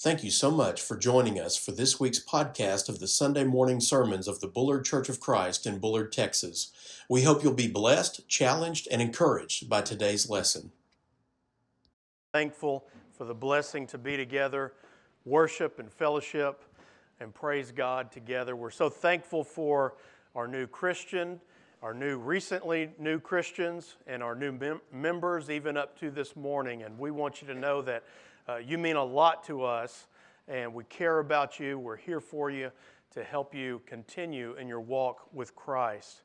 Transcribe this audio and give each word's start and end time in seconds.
Thank 0.00 0.22
you 0.22 0.30
so 0.30 0.52
much 0.52 0.80
for 0.80 0.96
joining 0.96 1.40
us 1.40 1.56
for 1.56 1.72
this 1.72 1.98
week's 1.98 2.24
podcast 2.24 2.88
of 2.88 3.00
the 3.00 3.08
Sunday 3.08 3.42
morning 3.42 3.80
sermons 3.80 4.28
of 4.28 4.38
the 4.38 4.46
Bullard 4.46 4.84
Church 4.84 5.08
of 5.08 5.18
Christ 5.18 5.66
in 5.66 5.80
Bullard, 5.80 6.12
Texas. 6.12 6.70
We 7.08 7.24
hope 7.24 7.42
you'll 7.42 7.52
be 7.52 7.66
blessed, 7.66 8.28
challenged, 8.28 8.86
and 8.92 9.02
encouraged 9.02 9.68
by 9.68 9.82
today's 9.82 10.30
lesson. 10.30 10.70
Thankful 12.32 12.84
for 13.12 13.24
the 13.24 13.34
blessing 13.34 13.88
to 13.88 13.98
be 13.98 14.16
together, 14.16 14.72
worship 15.24 15.80
and 15.80 15.92
fellowship, 15.92 16.62
and 17.18 17.34
praise 17.34 17.72
God 17.72 18.12
together. 18.12 18.54
We're 18.54 18.70
so 18.70 18.88
thankful 18.88 19.42
for 19.42 19.94
our 20.36 20.46
new 20.46 20.68
Christian, 20.68 21.40
our 21.82 21.92
new 21.92 22.18
recently 22.18 22.90
new 23.00 23.18
Christians, 23.18 23.96
and 24.06 24.22
our 24.22 24.36
new 24.36 24.52
mem- 24.52 24.80
members, 24.92 25.50
even 25.50 25.76
up 25.76 25.98
to 25.98 26.12
this 26.12 26.36
morning. 26.36 26.84
And 26.84 26.96
we 27.00 27.10
want 27.10 27.42
you 27.42 27.48
to 27.48 27.54
know 27.54 27.82
that 27.82 28.04
uh, 28.48 28.56
you 28.56 28.78
mean 28.78 28.96
a 28.96 29.04
lot 29.04 29.44
to 29.44 29.62
us, 29.62 30.06
and 30.46 30.72
we 30.72 30.82
care 30.84 31.18
about 31.18 31.60
you. 31.60 31.78
We're 31.78 31.96
here 31.96 32.20
for 32.20 32.50
you 32.50 32.70
to 33.12 33.22
help 33.22 33.54
you 33.54 33.82
continue 33.84 34.54
in 34.54 34.66
your 34.66 34.80
walk 34.80 35.28
with 35.34 35.54
Christ. 35.54 36.22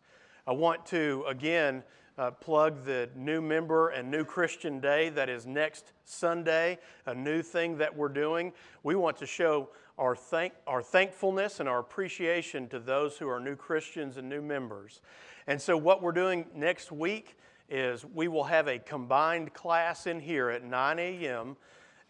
I 0.47 0.53
want 0.53 0.85
to, 0.87 1.25
again, 1.27 1.83
uh, 2.17 2.31
plug 2.31 2.85
the 2.85 3.09
new 3.13 3.41
member 3.41 3.89
and 3.89 4.09
new 4.09 4.23
Christian 4.23 4.79
day 4.79 5.09
that 5.09 5.27
is 5.27 5.45
next 5.45 5.91
Sunday, 6.05 6.77
a 7.05 7.13
new 7.13 7.41
thing 7.41 7.77
that 7.79 7.93
we're 7.93 8.07
doing. 8.07 8.53
We 8.83 8.95
want 8.95 9.17
to 9.17 9.25
show 9.25 9.69
our, 9.97 10.15
thank, 10.15 10.53
our 10.65 10.81
thankfulness 10.81 11.59
and 11.59 11.67
our 11.67 11.79
appreciation 11.79 12.69
to 12.69 12.79
those 12.79 13.17
who 13.17 13.27
are 13.27 13.39
new 13.41 13.57
Christians 13.57 14.15
and 14.15 14.29
new 14.29 14.41
members. 14.41 15.01
And 15.47 15.61
so, 15.61 15.75
what 15.75 16.01
we're 16.01 16.13
doing 16.13 16.45
next 16.55 16.89
week 16.89 17.37
is 17.69 18.05
we 18.05 18.29
will 18.29 18.45
have 18.45 18.69
a 18.69 18.79
combined 18.79 19.53
class 19.53 20.07
in 20.07 20.21
here 20.21 20.49
at 20.49 20.63
9 20.63 20.99
a.m 20.99 21.57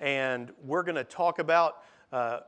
and 0.04 0.52
we're 0.62 0.84
going 0.84 0.96
to 0.96 1.06
talk 1.06 1.40
about 1.40 1.78
uh, 2.12 2.40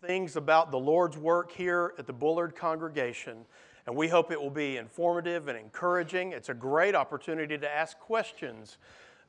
things 0.00 0.36
about 0.36 0.70
the 0.70 0.78
Lord's 0.78 1.18
work 1.18 1.52
here 1.52 1.92
at 1.98 2.06
the 2.06 2.12
Bullard 2.12 2.56
congregation. 2.56 3.44
And 3.86 3.94
we 3.94 4.08
hope 4.08 4.32
it 4.32 4.40
will 4.40 4.48
be 4.48 4.78
informative 4.78 5.48
and 5.48 5.58
encouraging. 5.58 6.32
It's 6.32 6.48
a 6.48 6.54
great 6.54 6.94
opportunity 6.94 7.58
to 7.58 7.70
ask 7.70 7.98
questions 7.98 8.78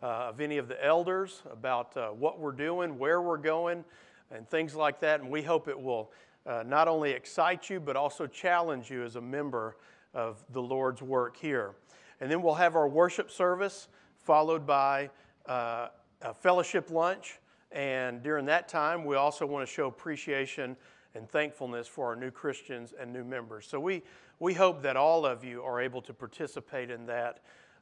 uh, 0.01 0.29
of 0.29 0.39
any 0.39 0.57
of 0.59 0.69
the 0.69 0.81
elders 0.83 1.43
about 1.51 1.97
uh, 1.97 2.07
what 2.07 2.39
we're 2.39 2.53
doing, 2.53 2.97
where 2.97 3.21
we're 3.21 3.35
going, 3.35 3.83
and 4.31 4.47
things 4.47 4.73
like 4.73 5.01
that. 5.01 5.19
And 5.19 5.29
we 5.29 5.41
hope 5.41 5.67
it 5.67 5.77
will 5.77 6.13
uh, 6.45 6.63
not 6.65 6.87
only 6.87 7.11
excite 7.11 7.69
you, 7.69 7.81
but 7.81 7.97
also 7.97 8.27
challenge 8.27 8.89
you 8.89 9.03
as 9.03 9.17
a 9.17 9.21
member 9.21 9.75
of 10.13 10.41
the 10.53 10.61
Lord's 10.61 11.01
work 11.01 11.35
here. 11.35 11.73
And 12.21 12.31
then 12.31 12.41
we'll 12.41 12.55
have 12.55 12.77
our 12.77 12.87
worship 12.87 13.29
service 13.29 13.89
followed 14.23 14.65
by 14.65 15.09
uh, 15.47 15.89
a 16.21 16.33
fellowship 16.33 16.91
lunch 16.91 17.39
and 17.71 18.23
during 18.23 18.45
that 18.45 18.67
time, 18.67 19.05
we 19.05 19.15
also 19.15 19.45
want 19.45 19.67
to 19.67 19.71
show 19.71 19.87
appreciation 19.87 20.75
and 21.15 21.29
thankfulness 21.29 21.87
for 21.87 22.07
our 22.07 22.15
new 22.15 22.31
Christians 22.31 22.93
and 22.99 23.11
new 23.11 23.23
members. 23.23 23.67
So 23.67 23.79
we, 23.79 24.03
we 24.39 24.53
hope 24.53 24.81
that 24.83 24.95
all 24.95 25.25
of 25.25 25.43
you 25.43 25.63
are 25.63 25.81
able 25.81 26.01
to 26.03 26.13
participate 26.13 26.91
in 26.91 27.05
that 27.07 27.39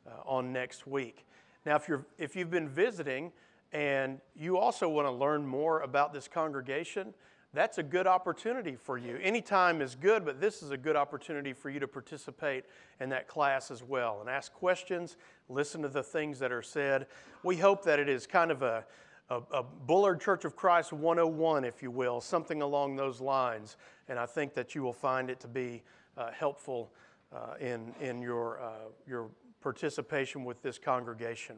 uh, 0.07 0.11
on 0.25 0.53
next 0.53 0.87
week. 0.87 1.25
Now, 1.65 1.75
if, 1.75 1.87
you're, 1.87 2.05
if 2.17 2.35
you've 2.35 2.51
been 2.51 2.69
visiting 2.69 3.31
and 3.73 4.19
you 4.35 4.57
also 4.57 4.87
want 4.87 5.07
to 5.07 5.11
learn 5.11 5.45
more 5.45 5.81
about 5.81 6.13
this 6.13 6.27
congregation, 6.27 7.13
that's 7.53 7.77
a 7.77 7.83
good 7.83 8.05
opportunity 8.05 8.75
for 8.75 8.97
you. 8.97 9.17
Anytime 9.21 9.81
is 9.81 9.95
good, 9.95 10.25
but 10.25 10.41
this 10.41 10.61
is 10.61 10.71
a 10.71 10.77
good 10.77 10.95
opportunity 10.95 11.53
for 11.53 11.69
you 11.69 11.79
to 11.79 11.87
participate 11.87 12.65
in 12.99 13.09
that 13.09 13.27
class 13.27 13.71
as 13.71 13.81
well 13.81 14.19
and 14.19 14.29
ask 14.29 14.53
questions, 14.53 15.17
listen 15.49 15.81
to 15.81 15.87
the 15.87 16.03
things 16.03 16.37
that 16.39 16.51
are 16.51 16.61
said. 16.61 17.07
We 17.43 17.57
hope 17.57 17.83
that 17.85 17.97
it 17.99 18.09
is 18.09 18.27
kind 18.27 18.51
of 18.51 18.61
a 18.61 18.85
a, 19.29 19.41
a, 19.51 19.63
Bullard 19.63 20.21
Church 20.21 20.45
of 20.45 20.55
Christ 20.55 20.93
101, 20.93 21.63
if 21.63 21.81
you 21.81 21.91
will, 21.91 22.21
something 22.21 22.61
along 22.61 22.95
those 22.95 23.19
lines. 23.19 23.77
And 24.07 24.19
I 24.19 24.25
think 24.25 24.53
that 24.53 24.75
you 24.75 24.83
will 24.83 24.93
find 24.93 25.29
it 25.29 25.39
to 25.41 25.47
be 25.47 25.81
uh, 26.17 26.31
helpful 26.31 26.91
uh, 27.33 27.55
in, 27.59 27.93
in 27.99 28.21
your, 28.21 28.59
uh, 28.61 28.69
your 29.07 29.29
participation 29.61 30.43
with 30.43 30.61
this 30.61 30.77
congregation. 30.77 31.55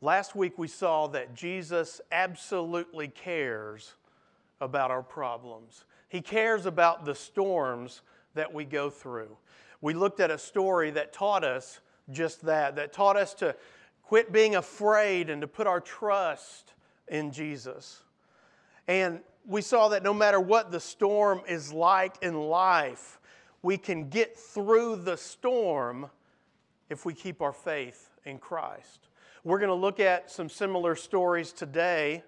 Last 0.00 0.34
week 0.34 0.58
we 0.58 0.68
saw 0.68 1.06
that 1.08 1.34
Jesus 1.34 2.00
absolutely 2.10 3.08
cares 3.08 3.94
about 4.60 4.90
our 4.90 5.02
problems. 5.02 5.84
He 6.08 6.20
cares 6.20 6.66
about 6.66 7.04
the 7.04 7.14
storms 7.14 8.02
that 8.34 8.52
we 8.52 8.64
go 8.64 8.90
through. 8.90 9.36
We 9.80 9.94
looked 9.94 10.20
at 10.20 10.30
a 10.30 10.38
story 10.38 10.90
that 10.92 11.12
taught 11.12 11.44
us 11.44 11.80
just 12.10 12.42
that, 12.42 12.76
that 12.76 12.92
taught 12.92 13.16
us 13.16 13.34
to, 13.34 13.54
quit 14.06 14.32
being 14.32 14.56
afraid 14.56 15.30
and 15.30 15.40
to 15.40 15.48
put 15.48 15.66
our 15.66 15.80
trust 15.80 16.72
in 17.08 17.32
Jesus. 17.32 18.02
And 18.86 19.20
we 19.46 19.62
saw 19.62 19.88
that 19.88 20.02
no 20.02 20.14
matter 20.14 20.40
what 20.40 20.70
the 20.70 20.80
storm 20.80 21.42
is 21.48 21.72
like 21.72 22.16
in 22.22 22.34
life, 22.34 23.18
we 23.62 23.76
can 23.76 24.08
get 24.08 24.36
through 24.36 24.96
the 24.96 25.16
storm 25.16 26.10
if 26.90 27.04
we 27.04 27.14
keep 27.14 27.40
our 27.40 27.52
faith 27.52 28.10
in 28.24 28.38
Christ. 28.38 29.08
We're 29.42 29.58
going 29.58 29.68
to 29.68 29.74
look 29.74 30.00
at 30.00 30.30
some 30.30 30.48
similar 30.48 30.94
stories 30.94 31.52
today 31.52 32.22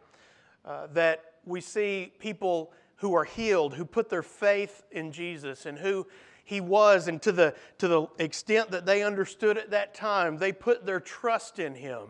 uh, 0.65 0.89
that 0.89 1.25
we 1.45 1.61
see 1.61 2.13
people 2.19 2.73
who 2.97 3.15
are 3.15 3.25
healed, 3.25 3.75
who 3.75 3.85
put 3.85 4.09
their 4.09 4.23
faith 4.23 4.85
in 4.91 5.13
Jesus, 5.13 5.67
and 5.67 5.79
who 5.79 6.07
he 6.47 6.61
was, 6.61 7.09
and 7.09 7.21
to 7.23 7.33
the, 7.33 7.55
to 7.79 7.89
the 7.89 8.07
extent 8.21 8.71
that 8.71 8.87
they 8.87 9.03
understood 9.03 9.59
at 9.59 9.73
that 9.73 9.95
time, 9.95 10.39
they 10.39 10.53
put 10.53 10.87
their 10.87 11.01
trust 11.01 11.59
in 11.59 11.75
him. 11.75 12.03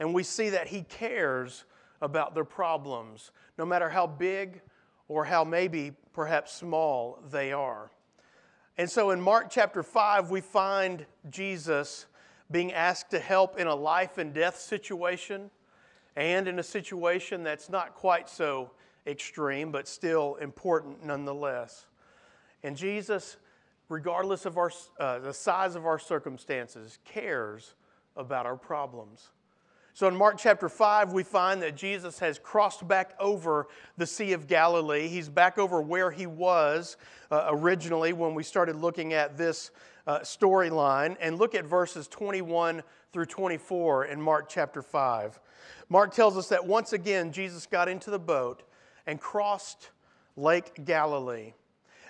And 0.00 0.12
we 0.12 0.24
see 0.24 0.50
that 0.50 0.66
he 0.66 0.82
cares 0.82 1.64
about 2.02 2.34
their 2.34 2.44
problems, 2.44 3.30
no 3.56 3.64
matter 3.64 3.88
how 3.88 4.08
big 4.08 4.62
or 5.06 5.24
how 5.24 5.44
maybe 5.44 5.92
perhaps 6.12 6.52
small 6.52 7.20
they 7.30 7.52
are. 7.52 7.92
And 8.76 8.90
so 8.90 9.10
in 9.10 9.20
Mark 9.20 9.46
chapter 9.48 9.84
5, 9.84 10.28
we 10.28 10.40
find 10.40 11.06
Jesus 11.30 12.06
being 12.50 12.72
asked 12.72 13.12
to 13.12 13.20
help 13.20 13.60
in 13.60 13.68
a 13.68 13.74
life 13.76 14.18
and 14.18 14.34
death 14.34 14.58
situation 14.58 15.52
and 16.16 16.48
in 16.48 16.58
a 16.58 16.64
situation 16.64 17.44
that's 17.44 17.68
not 17.68 17.94
quite 17.94 18.28
so 18.28 18.72
extreme, 19.06 19.70
but 19.70 19.86
still 19.86 20.34
important 20.36 21.06
nonetheless. 21.06 21.86
And 22.64 22.76
Jesus 22.76 23.36
regardless 23.88 24.46
of 24.46 24.58
our, 24.58 24.70
uh, 24.98 25.18
the 25.18 25.32
size 25.32 25.74
of 25.74 25.86
our 25.86 25.98
circumstances, 25.98 26.98
cares 27.04 27.74
about 28.16 28.46
our 28.46 28.56
problems. 28.56 29.30
So 29.94 30.06
in 30.06 30.14
Mark 30.14 30.36
chapter 30.38 30.68
5, 30.68 31.12
we 31.12 31.24
find 31.24 31.60
that 31.62 31.74
Jesus 31.74 32.20
has 32.20 32.38
crossed 32.38 32.86
back 32.86 33.14
over 33.18 33.66
the 33.96 34.06
Sea 34.06 34.32
of 34.32 34.46
Galilee. 34.46 35.08
He's 35.08 35.28
back 35.28 35.58
over 35.58 35.82
where 35.82 36.12
he 36.12 36.26
was 36.26 36.96
uh, 37.32 37.46
originally 37.48 38.12
when 38.12 38.32
we 38.34 38.44
started 38.44 38.76
looking 38.76 39.12
at 39.12 39.36
this 39.36 39.72
uh, 40.06 40.20
storyline. 40.20 41.16
And 41.20 41.36
look 41.36 41.56
at 41.56 41.64
verses 41.64 42.06
21 42.06 42.84
through 43.12 43.26
24 43.26 44.04
in 44.04 44.20
Mark 44.20 44.48
chapter 44.48 44.82
5. 44.82 45.40
Mark 45.88 46.14
tells 46.14 46.36
us 46.36 46.48
that 46.48 46.64
once 46.64 46.92
again, 46.92 47.32
Jesus 47.32 47.66
got 47.66 47.88
into 47.88 48.10
the 48.10 48.20
boat 48.20 48.62
and 49.06 49.20
crossed 49.20 49.90
Lake 50.36 50.84
Galilee. 50.84 51.54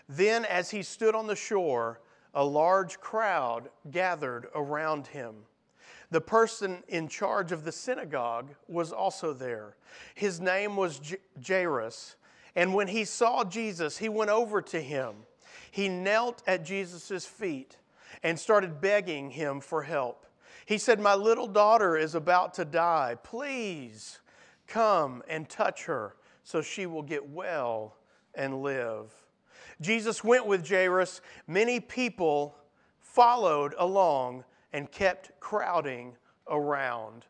Then, 0.09 0.45
as 0.45 0.71
he 0.71 0.83
stood 0.83 1.15
on 1.15 1.27
the 1.27 1.37
shore, 1.37 2.01
a 2.35 2.45
large 2.45 2.99
crowd 3.01 3.69
gathered 3.91 4.49
around 4.55 5.09
him. 5.09 5.35
The 6.11 6.21
person 6.21 6.83
in 6.89 7.09
charge 7.09 7.53
of 7.53 7.65
the 7.65 7.73
synagogue 7.73 8.55
was 8.67 8.93
also 8.93 9.35
there. 9.35 9.77
His 10.15 10.41
name 10.41 10.77
was 10.77 11.01
Jairus. 11.47 12.17
And 12.57 12.75
when 12.75 12.89
he 12.89 13.05
saw 13.05 13.45
Jesus, 13.45 13.99
he 13.99 14.09
went 14.09 14.31
over 14.31 14.63
to 14.63 14.81
him. 14.81 15.17
He 15.71 15.89
knelt 15.89 16.43
at 16.47 16.65
Jesus' 16.65 17.27
feet 17.27 17.77
and 18.23 18.39
started 18.39 18.81
begging 18.81 19.31
him 19.31 19.61
for 19.61 19.83
help. 19.83 20.27
He 20.65 20.79
said, 20.79 20.99
My 20.99 21.15
little 21.15 21.47
daughter 21.47 21.97
is 21.97 22.15
about 22.15 22.55
to 22.55 22.65
die. 22.65 23.17
Please 23.23 24.21
come 24.67 25.23
and 25.29 25.49
touch 25.49 25.85
her 25.85 26.17
so 26.43 26.63
she 26.63 26.87
will 26.87 27.03
get 27.03 27.29
well 27.29 27.97
and 28.35 28.63
live. 28.63 29.13
Jesus 29.81 30.25
went 30.25 30.47
with 30.47 30.69
Jairus. 30.69 31.21
Many 31.47 31.81
people 31.81 32.57
followed 33.01 33.75
along 33.79 34.45
and 34.73 34.91
kept 34.91 35.39
crowding 35.41 36.17
around. 36.49 37.25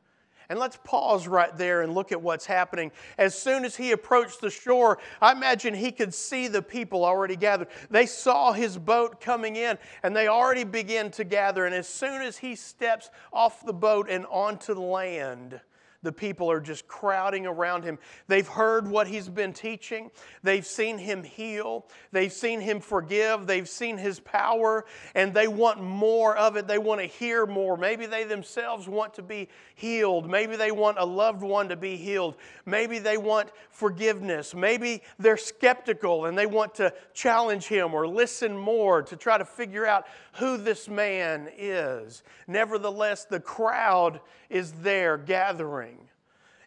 And 0.50 0.58
let's 0.58 0.78
pause 0.82 1.28
right 1.28 1.54
there 1.58 1.82
and 1.82 1.94
look 1.94 2.10
at 2.10 2.22
what's 2.22 2.46
happening. 2.46 2.90
As 3.18 3.38
soon 3.38 3.66
as 3.66 3.76
he 3.76 3.92
approached 3.92 4.40
the 4.40 4.48
shore, 4.48 4.98
I 5.20 5.32
imagine 5.32 5.74
he 5.74 5.92
could 5.92 6.14
see 6.14 6.48
the 6.48 6.62
people 6.62 7.04
already 7.04 7.36
gathered. 7.36 7.68
They 7.90 8.06
saw 8.06 8.52
his 8.52 8.78
boat 8.78 9.20
coming 9.20 9.56
in 9.56 9.76
and 10.02 10.16
they 10.16 10.26
already 10.26 10.64
begin 10.64 11.10
to 11.12 11.24
gather. 11.24 11.66
And 11.66 11.74
as 11.74 11.86
soon 11.86 12.22
as 12.22 12.38
he 12.38 12.54
steps 12.54 13.10
off 13.30 13.64
the 13.66 13.74
boat 13.74 14.08
and 14.08 14.24
onto 14.26 14.72
the 14.72 14.80
land, 14.80 15.60
the 16.02 16.12
people 16.12 16.50
are 16.50 16.60
just 16.60 16.86
crowding 16.86 17.46
around 17.46 17.82
him. 17.82 17.98
They've 18.28 18.46
heard 18.46 18.88
what 18.88 19.08
he's 19.08 19.28
been 19.28 19.52
teaching. 19.52 20.10
They've 20.42 20.64
seen 20.64 20.98
him 20.98 21.24
heal. 21.24 21.86
They've 22.12 22.32
seen 22.32 22.60
him 22.60 22.80
forgive. 22.80 23.46
They've 23.46 23.68
seen 23.68 23.98
his 23.98 24.20
power, 24.20 24.84
and 25.14 25.34
they 25.34 25.48
want 25.48 25.82
more 25.82 26.36
of 26.36 26.56
it. 26.56 26.68
They 26.68 26.78
want 26.78 27.00
to 27.00 27.06
hear 27.06 27.46
more. 27.46 27.76
Maybe 27.76 28.06
they 28.06 28.24
themselves 28.24 28.88
want 28.88 29.14
to 29.14 29.22
be 29.22 29.48
healed. 29.74 30.30
Maybe 30.30 30.56
they 30.56 30.70
want 30.70 30.98
a 30.98 31.04
loved 31.04 31.42
one 31.42 31.68
to 31.68 31.76
be 31.76 31.96
healed. 31.96 32.36
Maybe 32.64 32.98
they 32.98 33.16
want 33.16 33.50
forgiveness. 33.70 34.54
Maybe 34.54 35.02
they're 35.18 35.36
skeptical 35.36 36.26
and 36.26 36.36
they 36.38 36.46
want 36.46 36.74
to 36.76 36.92
challenge 37.12 37.66
him 37.66 37.94
or 37.94 38.06
listen 38.06 38.56
more 38.56 39.02
to 39.02 39.16
try 39.16 39.38
to 39.38 39.44
figure 39.44 39.86
out 39.86 40.06
who 40.34 40.56
this 40.56 40.88
man 40.88 41.48
is. 41.56 42.22
Nevertheless, 42.46 43.24
the 43.24 43.40
crowd 43.40 44.20
is 44.50 44.72
there 44.72 45.16
gathering. 45.16 45.87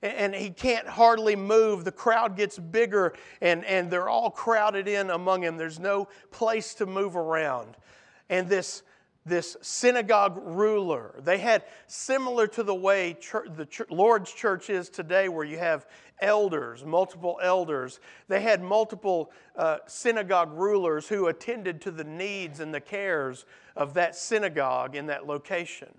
And 0.01 0.33
he 0.33 0.49
can't 0.49 0.87
hardly 0.87 1.35
move. 1.35 1.83
The 1.83 1.91
crowd 1.91 2.35
gets 2.35 2.57
bigger 2.57 3.13
and, 3.39 3.63
and 3.65 3.91
they're 3.91 4.09
all 4.09 4.31
crowded 4.31 4.87
in 4.87 5.09
among 5.11 5.43
him. 5.43 5.57
There's 5.57 5.79
no 5.79 6.07
place 6.31 6.73
to 6.75 6.85
move 6.85 7.15
around. 7.15 7.77
And 8.29 8.49
this, 8.49 8.81
this 9.25 9.57
synagogue 9.61 10.41
ruler, 10.43 11.13
they 11.19 11.37
had 11.37 11.65
similar 11.85 12.47
to 12.47 12.63
the 12.63 12.73
way 12.73 13.13
church, 13.13 13.49
the 13.55 13.67
Lord's 13.89 14.31
church 14.31 14.69
is 14.71 14.89
today, 14.89 15.29
where 15.29 15.45
you 15.45 15.59
have 15.59 15.85
elders, 16.21 16.85
multiple 16.85 17.39
elders. 17.41 17.99
They 18.27 18.41
had 18.41 18.61
multiple 18.61 19.31
uh, 19.55 19.79
synagogue 19.87 20.53
rulers 20.53 21.07
who 21.07 21.27
attended 21.27 21.81
to 21.81 21.91
the 21.91 22.03
needs 22.03 22.59
and 22.59 22.73
the 22.73 22.81
cares 22.81 23.45
of 23.75 23.93
that 23.95 24.15
synagogue 24.15 24.95
in 24.95 25.07
that 25.07 25.25
location. 25.25 25.89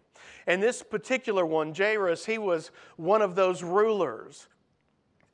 And 0.46 0.62
this 0.62 0.82
particular 0.82 1.44
one, 1.44 1.74
Jairus, 1.74 2.26
he 2.26 2.38
was 2.38 2.70
one 2.96 3.22
of 3.22 3.34
those 3.34 3.62
rulers. 3.62 4.48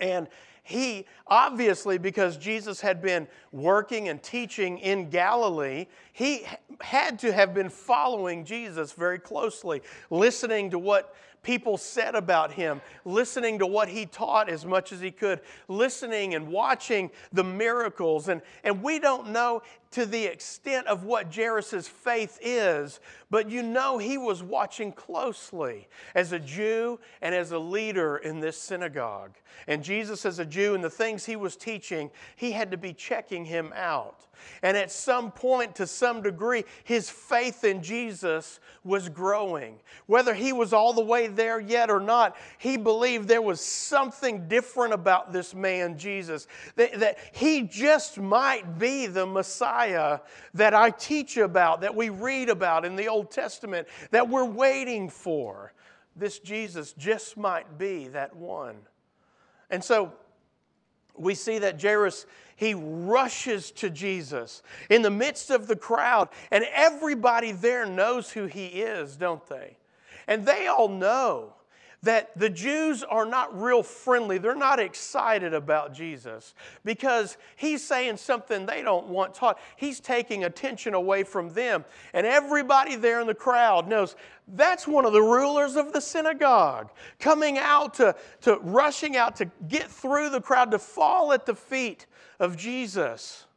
And 0.00 0.29
he, 0.68 1.06
obviously, 1.26 1.96
because 1.96 2.36
Jesus 2.36 2.78
had 2.82 3.00
been 3.00 3.26
working 3.52 4.10
and 4.10 4.22
teaching 4.22 4.76
in 4.76 5.08
Galilee, 5.08 5.86
he 6.12 6.44
had 6.82 7.18
to 7.20 7.32
have 7.32 7.54
been 7.54 7.70
following 7.70 8.44
Jesus 8.44 8.92
very 8.92 9.18
closely, 9.18 9.80
listening 10.10 10.68
to 10.72 10.78
what 10.78 11.14
people 11.42 11.78
said 11.78 12.14
about 12.14 12.52
him, 12.52 12.82
listening 13.06 13.58
to 13.60 13.66
what 13.66 13.88
he 13.88 14.04
taught 14.04 14.50
as 14.50 14.66
much 14.66 14.92
as 14.92 15.00
he 15.00 15.10
could, 15.10 15.40
listening 15.68 16.34
and 16.34 16.48
watching 16.48 17.10
the 17.32 17.44
miracles. 17.44 18.28
And, 18.28 18.42
and 18.64 18.82
we 18.82 18.98
don't 18.98 19.30
know 19.30 19.62
to 19.92 20.04
the 20.04 20.26
extent 20.26 20.86
of 20.86 21.04
what 21.04 21.34
Jairus' 21.34 21.88
faith 21.88 22.38
is, 22.42 23.00
but 23.30 23.50
you 23.50 23.62
know 23.62 23.96
he 23.96 24.18
was 24.18 24.42
watching 24.42 24.92
closely 24.92 25.88
as 26.14 26.32
a 26.32 26.38
Jew 26.38 27.00
and 27.22 27.34
as 27.34 27.52
a 27.52 27.58
leader 27.58 28.18
in 28.18 28.40
this 28.40 28.58
synagogue. 28.58 29.32
And 29.66 29.82
Jesus, 29.82 30.26
as 30.26 30.38
a 30.38 30.44
Jew, 30.44 30.57
and 30.58 30.82
the 30.82 30.90
things 30.90 31.25
he 31.25 31.37
was 31.37 31.56
teaching, 31.56 32.10
he 32.37 32.52
had 32.52 32.70
to 32.70 32.76
be 32.76 32.93
checking 32.93 33.44
him 33.44 33.72
out. 33.75 34.26
And 34.62 34.76
at 34.76 34.90
some 34.90 35.31
point, 35.31 35.75
to 35.76 35.87
some 35.87 36.22
degree, 36.22 36.64
his 36.84 37.10
faith 37.10 37.64
in 37.64 37.82
Jesus 37.82 38.60
was 38.84 39.08
growing. 39.08 39.81
Whether 40.06 40.34
he 40.34 40.52
was 40.52 40.72
all 40.72 40.93
the 40.93 41.05
way 41.05 41.26
there 41.26 41.60
yet 41.60 41.90
or 41.90 42.00
not, 42.00 42.37
he 42.58 42.76
believed 42.76 43.28
there 43.28 43.43
was 43.43 43.60
something 43.60 44.49
different 44.49 44.94
about 44.94 45.32
this 45.32 45.55
man, 45.55 45.99
Jesus, 45.99 46.46
that, 46.76 46.99
that 47.00 47.19
he 47.32 47.62
just 47.62 48.19
might 48.19 48.78
be 48.78 49.06
the 49.06 49.26
Messiah 49.26 50.20
that 50.54 50.75
I 50.75 50.90
teach 50.90 51.37
about, 51.37 51.81
that 51.82 51.94
we 51.94 52.08
read 52.08 52.49
about 52.49 52.84
in 52.84 52.96
the 52.96 53.08
Old 53.08 53.31
Testament, 53.31 53.88
that 54.11 54.28
we're 54.28 54.44
waiting 54.44 55.08
for. 55.08 55.72
This 56.16 56.40
Jesus 56.40 56.93
just 56.94 57.37
might 57.37 57.78
be 57.78 58.08
that 58.08 58.34
one. 58.34 58.76
And 59.70 59.84
so 59.84 60.12
we 61.18 61.34
see 61.34 61.58
that 61.58 61.80
Jairus, 61.80 62.26
he 62.56 62.74
rushes 62.74 63.70
to 63.72 63.90
Jesus 63.90 64.62
in 64.90 65.02
the 65.02 65.10
midst 65.10 65.50
of 65.50 65.66
the 65.66 65.76
crowd, 65.76 66.28
and 66.50 66.64
everybody 66.72 67.52
there 67.52 67.86
knows 67.86 68.30
who 68.30 68.46
he 68.46 68.66
is, 68.66 69.16
don't 69.16 69.46
they? 69.48 69.76
And 70.26 70.44
they 70.44 70.66
all 70.66 70.88
know 70.88 71.54
that 72.02 72.30
the 72.38 72.48
Jews 72.48 73.02
are 73.02 73.26
not 73.26 73.60
real 73.60 73.82
friendly. 73.82 74.38
They're 74.38 74.54
not 74.54 74.78
excited 74.78 75.52
about 75.52 75.92
Jesus 75.92 76.54
because 76.84 77.36
he's 77.56 77.82
saying 77.82 78.18
something 78.18 78.66
they 78.66 78.82
don't 78.82 79.08
want 79.08 79.34
taught. 79.34 79.58
He's 79.76 79.98
taking 79.98 80.44
attention 80.44 80.94
away 80.94 81.24
from 81.24 81.50
them. 81.50 81.84
And 82.12 82.24
everybody 82.26 82.94
there 82.94 83.20
in 83.20 83.26
the 83.26 83.34
crowd 83.34 83.88
knows 83.88 84.14
that's 84.46 84.86
one 84.86 85.04
of 85.04 85.12
the 85.12 85.22
rulers 85.22 85.76
of 85.76 85.92
the 85.92 86.00
synagogue 86.00 86.90
coming 87.18 87.58
out 87.58 87.94
to, 87.94 88.14
to 88.42 88.58
rushing 88.62 89.16
out 89.16 89.36
to 89.36 89.50
get 89.66 89.90
through 89.90 90.30
the 90.30 90.40
crowd 90.40 90.70
to 90.70 90.78
fall 90.78 91.32
at 91.32 91.46
the 91.46 91.54
feet 91.54 92.06
of 92.38 92.56
Jesus. 92.56 93.47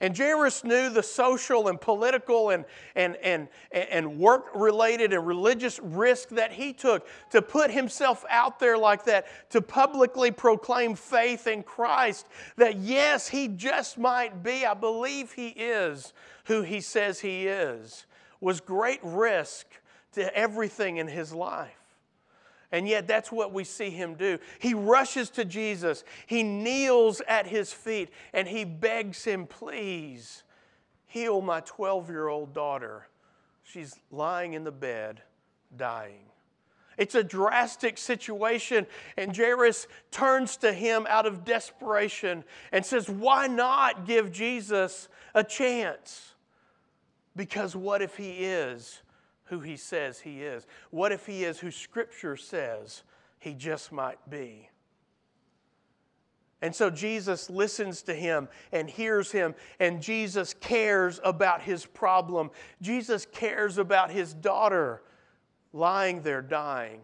And 0.00 0.16
Jairus 0.16 0.64
knew 0.64 0.90
the 0.90 1.02
social 1.02 1.68
and 1.68 1.80
political 1.80 2.50
and, 2.50 2.64
and, 2.94 3.16
and, 3.16 3.48
and 3.72 4.18
work 4.18 4.46
related 4.54 5.12
and 5.12 5.26
religious 5.26 5.78
risk 5.80 6.30
that 6.30 6.52
he 6.52 6.72
took 6.72 7.06
to 7.30 7.40
put 7.40 7.70
himself 7.70 8.24
out 8.28 8.58
there 8.58 8.76
like 8.76 9.04
that, 9.04 9.26
to 9.50 9.62
publicly 9.62 10.30
proclaim 10.30 10.94
faith 10.94 11.46
in 11.46 11.62
Christ. 11.62 12.26
That 12.56 12.76
yes, 12.76 13.28
he 13.28 13.48
just 13.48 13.98
might 13.98 14.42
be, 14.42 14.66
I 14.66 14.74
believe 14.74 15.32
he 15.32 15.48
is 15.48 16.12
who 16.46 16.62
he 16.62 16.80
says 16.80 17.20
he 17.20 17.46
is, 17.46 18.06
was 18.40 18.60
great 18.60 19.00
risk 19.02 19.66
to 20.12 20.36
everything 20.36 20.98
in 20.98 21.08
his 21.08 21.32
life. 21.32 21.83
And 22.74 22.88
yet, 22.88 23.06
that's 23.06 23.30
what 23.30 23.52
we 23.52 23.62
see 23.62 23.90
him 23.90 24.16
do. 24.16 24.40
He 24.58 24.74
rushes 24.74 25.30
to 25.30 25.44
Jesus, 25.44 26.02
he 26.26 26.42
kneels 26.42 27.22
at 27.28 27.46
his 27.46 27.72
feet, 27.72 28.10
and 28.32 28.48
he 28.48 28.64
begs 28.64 29.22
him, 29.22 29.46
Please 29.46 30.42
heal 31.06 31.40
my 31.40 31.60
12 31.60 32.10
year 32.10 32.26
old 32.26 32.52
daughter. 32.52 33.06
She's 33.62 33.94
lying 34.10 34.54
in 34.54 34.64
the 34.64 34.72
bed, 34.72 35.22
dying. 35.76 36.24
It's 36.98 37.14
a 37.14 37.22
drastic 37.22 37.96
situation, 37.96 38.88
and 39.16 39.36
Jairus 39.36 39.86
turns 40.10 40.56
to 40.56 40.72
him 40.72 41.06
out 41.08 41.26
of 41.26 41.44
desperation 41.44 42.42
and 42.72 42.84
says, 42.84 43.08
Why 43.08 43.46
not 43.46 44.04
give 44.04 44.32
Jesus 44.32 45.08
a 45.32 45.44
chance? 45.44 46.34
Because 47.36 47.76
what 47.76 48.02
if 48.02 48.16
he 48.16 48.44
is 48.44 49.00
who 49.46 49.60
he 49.60 49.76
says 49.76 50.20
he 50.20 50.42
is? 50.42 50.66
What 50.90 51.12
if 51.12 51.26
he 51.26 51.44
is 51.44 51.58
who 51.58 51.70
Scripture 51.70 52.36
says 52.36 53.02
he 53.38 53.54
just 53.54 53.92
might 53.92 54.30
be? 54.30 54.68
And 56.62 56.74
so 56.74 56.88
Jesus 56.88 57.50
listens 57.50 58.00
to 58.04 58.14
him 58.14 58.48
and 58.72 58.88
hears 58.88 59.30
him, 59.30 59.54
and 59.78 60.00
Jesus 60.00 60.54
cares 60.54 61.20
about 61.22 61.60
his 61.60 61.84
problem. 61.84 62.50
Jesus 62.80 63.26
cares 63.26 63.76
about 63.76 64.10
his 64.10 64.32
daughter 64.32 65.02
lying 65.74 66.22
there 66.22 66.40
dying. 66.40 67.00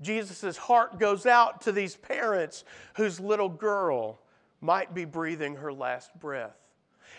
Jesus' 0.00 0.56
heart 0.56 0.98
goes 0.98 1.26
out 1.26 1.60
to 1.62 1.72
these 1.72 1.96
parents 1.96 2.64
whose 2.96 3.20
little 3.20 3.48
girl 3.50 4.20
might 4.62 4.94
be 4.94 5.04
breathing 5.04 5.56
her 5.56 5.72
last 5.72 6.18
breath. 6.18 6.56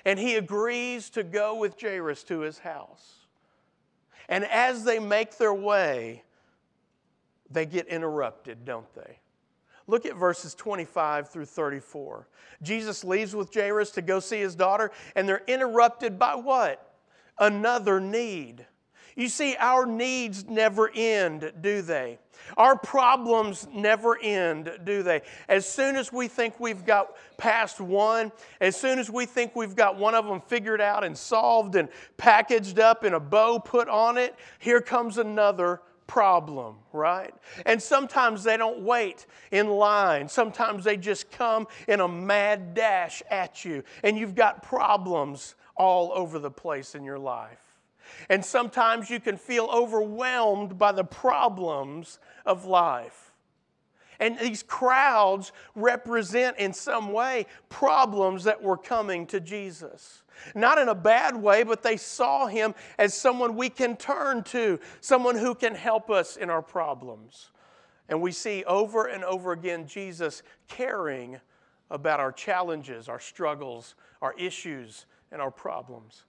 And 0.05 0.17
he 0.17 0.35
agrees 0.35 1.09
to 1.11 1.23
go 1.23 1.55
with 1.55 1.79
Jairus 1.79 2.23
to 2.23 2.39
his 2.39 2.59
house. 2.59 3.16
And 4.29 4.45
as 4.45 4.83
they 4.83 4.99
make 4.99 5.37
their 5.37 5.53
way, 5.53 6.23
they 7.49 7.65
get 7.65 7.87
interrupted, 7.87 8.65
don't 8.65 8.93
they? 8.93 9.19
Look 9.87 10.05
at 10.05 10.15
verses 10.15 10.53
25 10.53 11.29
through 11.29 11.45
34. 11.45 12.27
Jesus 12.61 13.03
leaves 13.05 13.35
with 13.35 13.53
Jairus 13.53 13.91
to 13.91 14.01
go 14.01 14.19
see 14.19 14.39
his 14.39 14.53
daughter, 14.53 14.91
and 15.15 15.27
they're 15.27 15.43
interrupted 15.47 16.19
by 16.19 16.35
what? 16.35 16.95
Another 17.39 17.99
need. 17.99 18.65
You 19.17 19.29
see, 19.29 19.55
our 19.59 19.87
needs 19.87 20.45
never 20.45 20.91
end, 20.93 21.51
do 21.59 21.81
they? 21.81 22.19
Our 22.55 22.77
problems 22.77 23.67
never 23.73 24.15
end, 24.21 24.71
do 24.83 25.01
they? 25.01 25.23
As 25.49 25.67
soon 25.67 25.95
as 25.95 26.13
we 26.13 26.27
think 26.27 26.59
we've 26.59 26.85
got 26.85 27.17
past 27.35 27.81
one, 27.81 28.31
as 28.61 28.75
soon 28.75 28.99
as 28.99 29.09
we 29.09 29.25
think 29.25 29.55
we've 29.55 29.75
got 29.75 29.97
one 29.97 30.13
of 30.13 30.27
them 30.27 30.39
figured 30.39 30.79
out 30.79 31.03
and 31.03 31.17
solved 31.17 31.75
and 31.75 31.89
packaged 32.17 32.77
up 32.77 33.03
in 33.03 33.15
a 33.15 33.19
bow 33.19 33.57
put 33.57 33.89
on 33.89 34.19
it, 34.19 34.35
here 34.59 34.81
comes 34.81 35.17
another 35.17 35.81
problem, 36.05 36.75
right? 36.93 37.33
And 37.65 37.81
sometimes 37.81 38.43
they 38.43 38.55
don't 38.55 38.81
wait 38.81 39.25
in 39.51 39.67
line. 39.67 40.29
Sometimes 40.29 40.83
they 40.83 40.95
just 40.95 41.31
come 41.31 41.67
in 41.87 42.01
a 42.01 42.07
mad 42.07 42.75
dash 42.75 43.23
at 43.31 43.65
you, 43.65 43.83
and 44.03 44.15
you've 44.15 44.35
got 44.35 44.61
problems 44.61 45.55
all 45.75 46.11
over 46.13 46.37
the 46.37 46.51
place 46.51 46.93
in 46.93 47.03
your 47.03 47.19
life. 47.19 47.66
And 48.29 48.43
sometimes 48.43 49.09
you 49.09 49.19
can 49.19 49.37
feel 49.37 49.65
overwhelmed 49.65 50.77
by 50.77 50.91
the 50.91 51.03
problems 51.03 52.19
of 52.45 52.65
life. 52.65 53.27
And 54.19 54.37
these 54.39 54.63
crowds 54.63 55.51
represent, 55.75 56.57
in 56.57 56.73
some 56.73 57.11
way, 57.11 57.45
problems 57.69 58.45
that 58.45 58.61
were 58.61 58.77
coming 58.77 59.27
to 59.27 59.39
Jesus. 59.39 60.23
Not 60.55 60.77
in 60.77 60.89
a 60.89 60.95
bad 60.95 61.35
way, 61.35 61.63
but 61.63 61.83
they 61.83 61.97
saw 61.97 62.47
him 62.47 62.73
as 62.97 63.13
someone 63.13 63.55
we 63.55 63.69
can 63.69 63.95
turn 63.95 64.43
to, 64.45 64.79
someone 65.01 65.35
who 65.35 65.53
can 65.53 65.75
help 65.75 66.09
us 66.09 66.35
in 66.35 66.49
our 66.49 66.61
problems. 66.61 67.51
And 68.09 68.21
we 68.21 68.31
see 68.31 68.63
over 68.63 69.05
and 69.05 69.23
over 69.23 69.51
again 69.51 69.87
Jesus 69.87 70.41
caring 70.67 71.39
about 71.89 72.19
our 72.19 72.31
challenges, 72.31 73.07
our 73.07 73.19
struggles, 73.19 73.95
our 74.21 74.33
issues, 74.37 75.05
and 75.31 75.41
our 75.41 75.51
problems. 75.51 76.23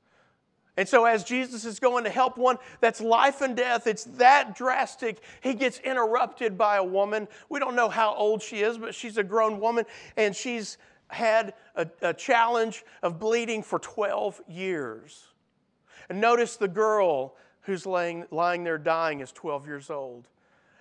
And 0.78 0.88
so, 0.88 1.06
as 1.06 1.25
Jesus 1.25 1.64
is 1.64 1.80
going 1.80 2.04
to 2.04 2.11
help 2.11 2.38
one 2.38 2.56
that's 2.80 3.00
life 3.00 3.40
and 3.40 3.56
death, 3.56 3.88
it's 3.88 4.04
that 4.04 4.54
drastic. 4.54 5.18
He 5.40 5.54
gets 5.54 5.80
interrupted 5.80 6.56
by 6.56 6.76
a 6.76 6.85
woman. 6.85 7.26
We 7.49 7.58
don't 7.58 7.75
know 7.75 7.88
how 7.88 8.14
old 8.14 8.44
she 8.44 8.61
is, 8.61 8.78
but 8.78 8.94
she's 8.94 9.18
a 9.18 9.25
grown 9.25 9.58
woman, 9.58 9.87
and 10.16 10.37
she's 10.37 10.78
had 11.08 11.54
a, 11.75 11.88
a 12.00 12.14
challenge 12.14 12.85
of 13.02 13.18
bleeding 13.18 13.64
for 13.64 13.80
12 13.80 14.40
years. 14.47 15.26
And 16.08 16.20
notice 16.20 16.54
the 16.54 16.68
girl 16.68 17.35
who's 17.62 17.85
laying, 17.85 18.26
lying 18.30 18.62
there 18.62 18.78
dying 18.78 19.18
is 19.18 19.32
12 19.32 19.66
years 19.66 19.90
old. 19.90 20.28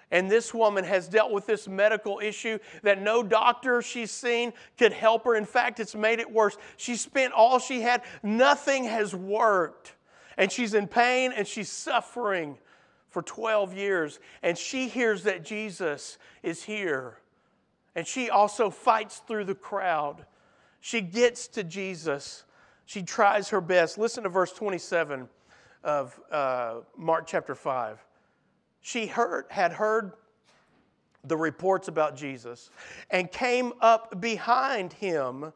And 0.10 0.32
this 0.32 0.54
woman 0.54 0.86
has 0.86 1.08
dealt 1.08 1.32
with 1.32 1.46
this 1.46 1.68
medical 1.68 2.20
issue 2.24 2.60
that 2.84 3.02
no 3.02 3.22
doctor 3.24 3.82
she's 3.82 4.12
seen 4.12 4.54
could 4.78 4.94
help 4.94 5.26
her. 5.26 5.36
In 5.36 5.46
fact, 5.46 5.80
it's 5.80 5.96
made 5.96 6.20
it 6.20 6.32
worse. 6.32 6.58
She 6.78 6.96
spent 6.96 7.34
all 7.34 7.60
she 7.60 7.82
had, 7.82 8.04
nothing 8.24 8.86
has 8.86 9.14
worked. 9.14 9.96
And 10.38 10.52
she's 10.52 10.74
in 10.74 10.88
pain 10.88 11.34
and 11.36 11.46
she's 11.46 11.70
suffering 11.70 12.58
for 13.10 13.22
12 13.22 13.74
years. 13.76 14.20
And 14.44 14.58
she 14.58 14.88
hears 14.88 15.24
that 15.24 15.44
Jesus 15.44 16.18
is 16.42 16.64
here. 16.64 17.18
And 17.94 18.08
she 18.08 18.30
also 18.30 18.70
fights 18.70 19.22
through 19.28 19.46
the 19.46 19.56
crowd. 19.56 20.26
She 20.80 21.02
gets 21.02 21.48
to 21.50 21.64
Jesus. 21.64 22.46
She 22.86 23.04
tries 23.04 23.50
her 23.50 23.60
best. 23.60 23.98
Listen 23.98 24.24
to 24.24 24.30
verse 24.30 24.54
27 24.54 25.28
of 25.84 26.18
uh, 26.32 26.76
Mark 26.96 27.28
chapter 27.28 27.56
5 27.56 28.07
she 28.88 29.06
heard, 29.06 29.48
had 29.50 29.74
heard 29.74 30.14
the 31.26 31.36
reports 31.36 31.90
about 31.90 32.16
Jesus 32.16 32.70
and 33.10 33.30
came 33.30 33.74
up 33.82 34.22
behind 34.22 34.94
him 34.94 35.52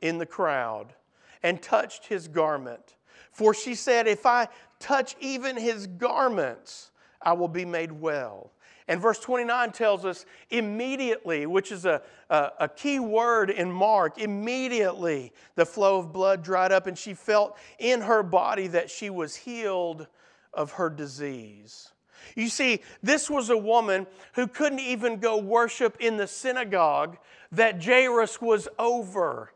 in 0.00 0.18
the 0.18 0.26
crowd 0.26 0.94
and 1.42 1.60
touched 1.60 2.06
his 2.06 2.28
garment. 2.28 2.94
For 3.32 3.52
she 3.52 3.74
said, 3.74 4.06
If 4.06 4.26
I 4.26 4.46
touch 4.78 5.16
even 5.18 5.56
his 5.56 5.88
garments, 5.88 6.92
I 7.20 7.32
will 7.32 7.48
be 7.48 7.64
made 7.64 7.90
well. 7.90 8.52
And 8.86 9.00
verse 9.00 9.18
29 9.18 9.72
tells 9.72 10.04
us 10.04 10.24
immediately, 10.48 11.46
which 11.46 11.72
is 11.72 11.84
a, 11.84 12.00
a, 12.30 12.50
a, 12.60 12.68
key 12.68 13.00
word 13.00 13.50
in 13.50 13.72
Mark, 13.72 14.20
immediately 14.20 15.32
the 15.56 15.66
flow 15.66 15.98
of 15.98 16.12
blood 16.12 16.44
dried 16.44 16.70
up, 16.70 16.86
and 16.86 16.96
she 16.96 17.14
felt 17.14 17.58
in 17.80 18.02
her 18.02 18.22
body 18.22 18.68
that 18.68 18.88
she 18.88 19.10
was 19.10 19.34
healed 19.34 20.06
of 20.54 20.72
her 20.72 20.88
disease. 20.88 21.91
You 22.36 22.48
see, 22.48 22.82
this 23.02 23.28
was 23.28 23.50
a 23.50 23.56
woman 23.56 24.06
who 24.34 24.46
couldn't 24.46 24.80
even 24.80 25.18
go 25.18 25.36
worship 25.38 25.96
in 26.00 26.16
the 26.16 26.26
synagogue 26.26 27.18
that 27.52 27.84
Jairus 27.84 28.40
was 28.40 28.68
over. 28.78 29.52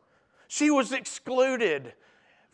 She 0.49 0.70
was 0.70 0.92
excluded 0.92 1.94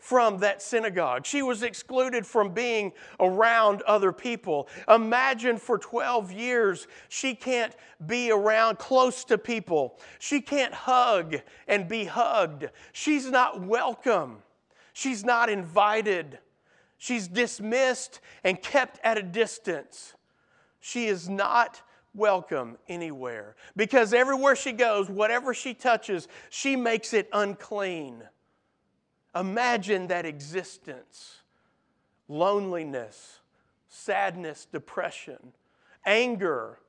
from 0.03 0.39
that 0.39 0.61
synagogue. 0.61 1.25
She 1.25 1.41
was 1.41 1.63
excluded 1.63 2.27
from 2.27 2.53
being 2.53 2.91
around 3.21 3.81
other 3.83 4.11
people. 4.11 4.67
Imagine 4.89 5.57
for 5.57 5.77
12 5.77 6.29
years, 6.29 6.87
she 7.07 7.33
can't 7.33 7.73
be 8.05 8.29
around 8.29 8.79
close 8.79 9.23
to 9.25 9.37
people. 9.37 9.97
She 10.19 10.41
can't 10.41 10.73
hug 10.73 11.37
and 11.69 11.87
be 11.87 12.03
hugged. 12.03 12.65
She's 12.91 13.31
not 13.31 13.61
welcome. 13.61 14.43
She's 14.91 15.23
not 15.23 15.49
invited. 15.49 16.37
She's 17.03 17.27
dismissed 17.27 18.21
and 18.45 18.61
kept 18.61 18.97
at 19.03 19.17
a 19.17 19.21
distance. 19.21 20.13
She 20.79 21.07
is 21.07 21.27
not 21.27 21.81
welcome 22.13 22.77
anywhere 22.87 23.57
because 23.75 24.13
everywhere 24.13 24.55
she 24.55 24.71
goes, 24.71 25.09
whatever 25.09 25.53
she 25.53 25.73
touches, 25.73 26.29
she 26.49 26.77
makes 26.77 27.11
it 27.11 27.27
unclean. 27.33 28.23
Imagine 29.35 30.07
that 30.07 30.25
existence 30.25 31.41
loneliness, 32.29 33.41
sadness, 33.89 34.65
depression, 34.71 35.51
anger, 36.05 36.79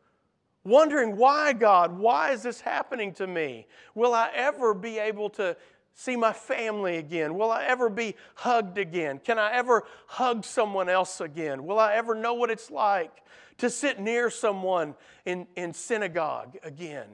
wondering 0.63 1.17
why, 1.17 1.55
God, 1.55 1.99
why 1.99 2.31
is 2.31 2.45
this 2.45 2.61
happening 2.61 3.13
to 3.15 3.27
me? 3.27 3.67
Will 3.97 4.15
I 4.15 4.31
ever 4.33 4.75
be 4.75 5.01
able 5.01 5.29
to 5.31 5.57
see 5.95 6.17
my 6.17 6.33
family 6.33 6.99
again? 6.99 7.35
Will 7.35 7.51
I 7.51 7.65
ever 7.65 7.89
be 7.89 8.17
hugged 8.35 8.79
again? 8.79 9.21
Can 9.25 9.39
I 9.39 9.53
ever 9.53 9.85
hug 10.07 10.45
someone 10.45 10.89
else 10.89 11.21
again? 11.21 11.65
Will 11.65 11.79
I 11.79 11.95
ever 11.95 12.15
know 12.15 12.35
what 12.35 12.51
it's 12.51 12.71
like 12.71 13.23
to 13.59 13.71
sit 13.71 14.01
near 14.01 14.29
someone 14.31 14.95
in, 15.25 15.47
in 15.57 15.73
synagogue 15.73 16.59
again 16.63 17.09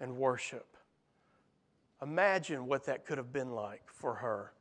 and 0.00 0.16
worship? 0.16 0.66
Imagine 2.00 2.66
what 2.66 2.86
that 2.86 3.04
could 3.04 3.18
have 3.18 3.32
been 3.32 3.52
like 3.52 3.82
for 3.86 4.14
her. 4.14 4.52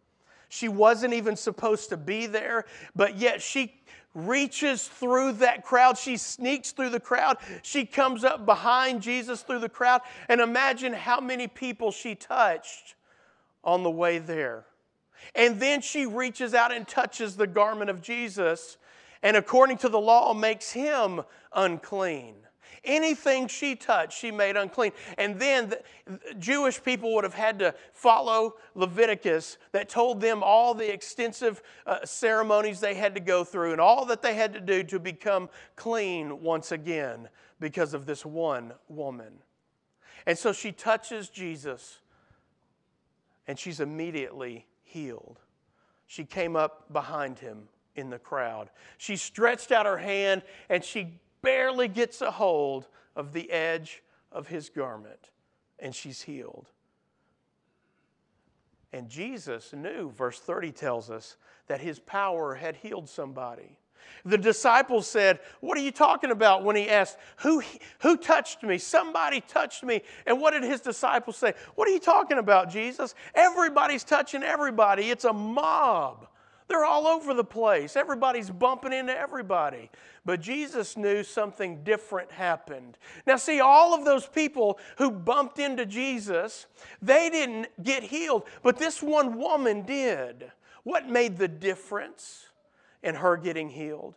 She 0.49 0.67
wasn't 0.67 1.13
even 1.13 1.35
supposed 1.35 1.89
to 1.89 1.97
be 1.97 2.27
there, 2.27 2.65
but 2.95 3.17
yet 3.17 3.41
she 3.41 3.73
reaches 4.13 4.87
through 4.87 5.33
that 5.33 5.63
crowd. 5.63 5.97
She 5.97 6.17
sneaks 6.17 6.71
through 6.71 6.91
the 6.91 6.99
crowd. 6.99 7.37
She 7.61 7.85
comes 7.85 8.23
up 8.23 8.45
behind 8.45 9.01
Jesus 9.01 9.41
through 9.41 9.59
the 9.59 9.69
crowd. 9.69 10.01
And 10.29 10.39
imagine 10.39 10.93
how 10.93 11.19
many 11.19 11.47
people 11.47 11.91
she 11.91 12.15
touched 12.15 12.95
on 13.65 13.83
the 13.83 13.91
way 13.91 14.19
there. 14.19 14.65
And 15.33 15.59
then 15.59 15.81
she 15.81 16.05
reaches 16.05 16.53
out 16.53 16.73
and 16.73 16.87
touches 16.87 17.35
the 17.35 17.47
garment 17.47 17.89
of 17.89 18.01
Jesus, 18.01 18.77
and 19.23 19.35
according 19.35 19.77
to 19.79 19.89
the 19.89 19.99
law, 19.99 20.33
makes 20.33 20.71
him 20.71 21.21
unclean. 21.53 22.35
Anything 22.83 23.47
she 23.47 23.75
touched, 23.75 24.15
she 24.15 24.29
made 24.29 24.55
unclean. 24.55 24.91
And 25.17 25.39
then 25.39 25.69
the 25.69 25.79
Jewish 26.37 26.83
people 26.83 27.15
would 27.15 27.23
have 27.23 27.33
had 27.33 27.57
to 27.59 27.73
follow 27.93 28.55
Leviticus 28.75 29.57
that 29.71 29.89
told 29.89 30.21
them 30.21 30.43
all 30.43 30.75
the 30.75 30.93
extensive 30.93 31.63
uh, 31.87 32.05
ceremonies 32.05 32.79
they 32.79 32.93
had 32.93 33.15
to 33.15 33.21
go 33.21 33.43
through 33.43 33.71
and 33.71 33.81
all 33.81 34.05
that 34.05 34.21
they 34.21 34.35
had 34.35 34.53
to 34.53 34.61
do 34.61 34.83
to 34.83 34.99
become 34.99 35.49
clean 35.75 36.43
once 36.43 36.71
again 36.71 37.27
because 37.59 37.95
of 37.95 38.05
this 38.05 38.23
one 38.23 38.73
woman. 38.87 39.33
And 40.27 40.37
so 40.37 40.53
she 40.53 40.71
touches 40.71 41.29
Jesus 41.29 41.99
and 43.47 43.57
she's 43.57 43.79
immediately 43.79 44.65
healed. 44.83 45.39
She 46.07 46.23
came 46.23 46.55
up 46.55 46.91
behind 46.91 47.39
him 47.39 47.67
in 47.95 48.09
the 48.09 48.19
crowd. 48.19 48.69
She 48.97 49.15
stretched 49.15 49.71
out 49.71 49.85
her 49.85 49.97
hand 49.97 50.43
and 50.69 50.83
she 50.83 51.19
barely 51.41 51.87
gets 51.87 52.21
a 52.21 52.31
hold 52.31 52.87
of 53.15 53.33
the 53.33 53.49
edge 53.51 54.01
of 54.31 54.47
his 54.47 54.69
garment, 54.69 55.29
and 55.79 55.95
she's 55.95 56.23
healed. 56.23 56.69
And 58.91 59.09
Jesus 59.09 59.73
knew, 59.73 60.09
verse 60.09 60.39
30 60.39 60.71
tells 60.71 61.09
us, 61.09 61.37
that 61.67 61.81
his 61.81 61.99
power 61.99 62.55
had 62.55 62.77
healed 62.77 63.09
somebody. 63.09 63.77
The 64.25 64.37
disciples 64.37 65.07
said, 65.07 65.39
What 65.61 65.77
are 65.77 65.81
you 65.81 65.91
talking 65.91 66.31
about? 66.31 66.63
when 66.63 66.75
he 66.75 66.89
asked, 66.89 67.17
Who, 67.37 67.61
who 67.99 68.17
touched 68.17 68.63
me? 68.63 68.77
Somebody 68.77 69.41
touched 69.41 69.83
me. 69.83 70.01
And 70.25 70.41
what 70.41 70.51
did 70.51 70.63
his 70.63 70.81
disciples 70.81 71.37
say? 71.37 71.53
What 71.75 71.87
are 71.87 71.91
you 71.91 71.99
talking 71.99 72.37
about, 72.37 72.69
Jesus? 72.69 73.15
Everybody's 73.33 74.03
touching 74.03 74.43
everybody. 74.43 75.09
It's 75.09 75.25
a 75.25 75.33
mob. 75.33 76.27
They're 76.67 76.85
all 76.85 77.05
over 77.05 77.33
the 77.35 77.43
place. 77.43 77.95
Everybody's 77.95 78.49
bumping 78.49 78.91
into 78.91 79.15
everybody. 79.15 79.91
But 80.25 80.41
Jesus 80.41 80.97
knew 80.97 81.23
something 81.23 81.83
different 81.83 82.31
happened. 82.31 82.97
Now, 83.27 83.35
see, 83.35 83.59
all 83.59 83.93
of 83.93 84.03
those 84.03 84.25
people 84.25 84.79
who 84.97 85.11
bumped 85.11 85.59
into 85.59 85.85
Jesus, 85.85 86.65
they 87.01 87.29
didn't 87.29 87.67
get 87.83 88.01
healed, 88.01 88.43
but 88.63 88.77
this 88.77 89.03
one 89.03 89.37
woman 89.37 89.83
did. 89.83 90.51
What 90.83 91.07
made 91.07 91.37
the 91.37 91.47
difference 91.47 92.47
in 93.05 93.15
her 93.15 93.37
getting 93.37 93.69
healed? 93.69 94.15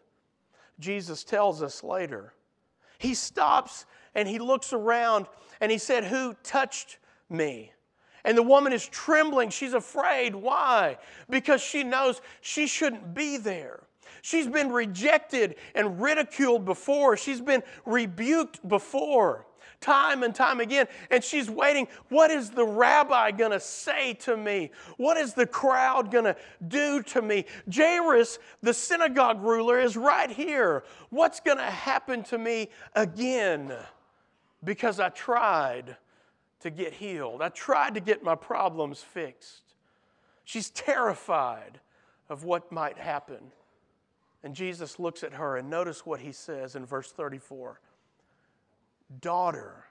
Jesus 0.81 1.23
tells 1.23 1.63
us 1.63 1.85
later. 1.85 2.33
He 2.99 3.15
stops 3.15 3.87
and 4.15 4.27
he 4.27 4.39
looks 4.39 4.73
around 4.73 5.27
and 5.61 5.71
he 5.71 5.79
said, 5.79 6.05
Who 6.05 6.35
touched 6.43 6.99
me? 7.29 7.73
And 8.25 8.37
the 8.37 8.43
woman 8.43 8.73
is 8.73 8.87
trembling. 8.87 9.51
She's 9.51 9.75
afraid. 9.75 10.35
Why? 10.35 10.99
Because 11.31 11.61
she 11.61 11.85
knows 11.85 12.21
she 12.41 12.67
shouldn't 12.67 13.15
be 13.15 13.37
there. 13.37 13.81
She's 14.23 14.49
been 14.49 14.73
rejected 14.73 15.57
and 15.75 16.01
ridiculed 16.01 16.65
before. 16.65 17.17
She's 17.17 17.41
been 17.41 17.63
rebuked 17.87 18.67
before, 18.67 19.47
time 19.81 20.23
and 20.23 20.35
time 20.35 20.61
again. 20.61 20.87
And 21.11 21.23
she's 21.23 21.51
waiting. 21.51 21.89
What 22.09 22.31
is 22.31 22.51
the 22.51 22.65
rabbi 22.65 23.31
going 23.31 23.53
to 23.53 23.61
say 23.61 24.15
to 24.15 24.37
me? 24.37 24.71
What 24.97 25.17
is 25.17 25.35
the 25.35 25.47
crowd 25.47 26.11
going 26.11 26.25
to 26.25 26.37
do 26.67 27.03
to 27.05 27.23
me? 27.23 27.45
Jairus, 27.73 28.39
the 28.63 28.75
synagogue 28.75 29.43
ruler, 29.43 29.79
is 29.79 29.97
right 29.97 30.31
here. 30.31 30.85
What's 31.11 31.41
going 31.41 31.59
to 31.59 31.65
happen 31.65 32.23
to 32.25 32.39
me 32.39 32.69
again? 32.95 33.73
Because 34.65 35.01
I 35.01 35.11
tried 35.11 35.97
to 36.61 36.71
get 36.71 36.93
healed. 36.95 37.43
I 37.43 37.49
tried 37.51 37.95
to 37.95 38.01
get 38.01 38.23
my 38.23 38.35
problems 38.35 39.01
fixed. 39.01 39.63
She's 40.45 40.71
terrified 40.71 41.81
of 42.29 42.45
what 42.45 42.73
might 42.73 42.99
happen. 42.99 43.53
And 44.43 44.55
Jesus 44.55 44.99
looks 44.99 45.23
at 45.23 45.35
her 45.35 45.57
and 45.57 45.69
notice 45.69 46.07
what 46.07 46.21
he 46.21 46.33
says 46.33 46.77
in 46.77 46.87
verse 46.87 47.11
34. 47.13 47.81
Daughter, 49.21 49.85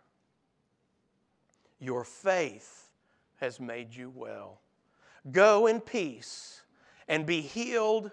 your 1.79 2.03
faith 2.03 2.89
has 3.38 3.59
made 3.59 3.95
you 3.95 4.12
well. 4.13 4.62
Go 5.31 5.67
in 5.67 5.81
peace 5.81 6.62
and 7.07 7.25
be 7.25 7.41
healed 7.41 8.12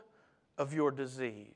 of 0.57 0.73
your 0.73 0.91
disease. 0.91 1.49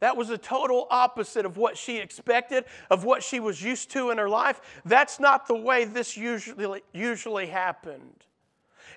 That 0.00 0.16
was 0.16 0.30
a 0.30 0.38
total 0.38 0.86
opposite 0.90 1.44
of 1.44 1.56
what 1.56 1.76
she 1.76 1.98
expected, 1.98 2.64
of 2.88 3.04
what 3.04 3.22
she 3.22 3.40
was 3.40 3.60
used 3.60 3.90
to 3.92 4.10
in 4.10 4.18
her 4.18 4.28
life. 4.28 4.60
That's 4.84 5.18
not 5.18 5.48
the 5.48 5.56
way 5.56 5.84
this 5.84 6.16
usually, 6.16 6.82
usually 6.92 7.46
happened. 7.46 8.24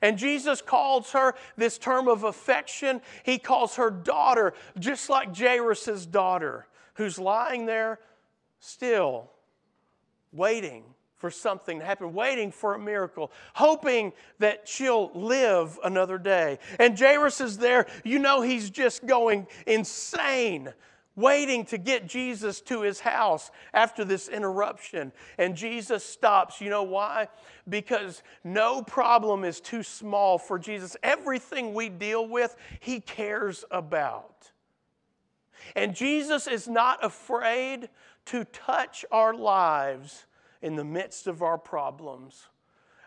And 0.03 0.17
Jesus 0.17 0.62
calls 0.62 1.12
her 1.12 1.36
this 1.58 1.77
term 1.77 2.08
of 2.08 2.24
affection, 2.24 3.01
he 3.24 3.38
calls 3.38 3.75
her 3.75 3.89
daughter, 3.89 4.53
just 4.79 5.10
like 5.10 5.36
Jairus' 5.36 6.05
daughter, 6.05 6.67
who's 6.96 7.20
lying 7.20 7.65
there 7.65 8.00
still, 8.62 9.30
waiting 10.32 10.84
for 11.18 11.30
something 11.30 11.80
to 11.80 11.86
happen, 11.86 12.13
waiting 12.13 12.51
for 12.51 12.74
a 12.74 12.80
miracle, 12.80 13.32
hoping 13.53 14.13
that 14.39 14.68
she'll 14.68 15.12
live 15.13 15.77
another 15.84 16.18
day. 16.18 16.58
And 16.80 16.98
Jairus 16.98 17.41
is 17.41 17.58
there. 17.58 17.86
You 18.03 18.18
know, 18.18 18.41
he's 18.41 18.70
just 18.70 19.06
going 19.06 19.46
insane, 19.68 20.74
waiting 21.15 21.65
to 21.65 21.77
get 21.77 22.08
Jesus 22.08 22.62
to 22.62 22.82
his 22.82 23.01
house 23.01 23.51
after 23.74 24.03
this 24.03 24.30
interruption. 24.30 25.12
And 25.38 25.56
Jesus 25.56 26.03
stops. 26.03 26.60
You 26.60 26.72
know 26.72 26.84
why? 26.84 27.27
Because 27.70 28.24
no 28.44 28.82
problem 28.82 29.44
is 29.44 29.60
too 29.60 29.84
small 29.84 30.39
for 30.39 30.58
Jesus. 30.58 30.98
Everything 31.03 31.75
we 31.75 31.89
deal 31.89 32.27
with, 32.27 32.56
he 32.80 33.00
cares 33.00 33.63
about. 33.70 34.50
And 35.75 35.96
Jesus 35.96 36.48
is 36.48 36.68
not 36.68 37.03
afraid 37.03 37.89
to 38.25 38.44
touch 38.46 39.06
our 39.12 39.34
lives 39.34 40.25
in 40.62 40.75
the 40.75 40.84
midst 40.84 41.27
of 41.27 41.41
our 41.41 41.58
problems. 41.58 42.48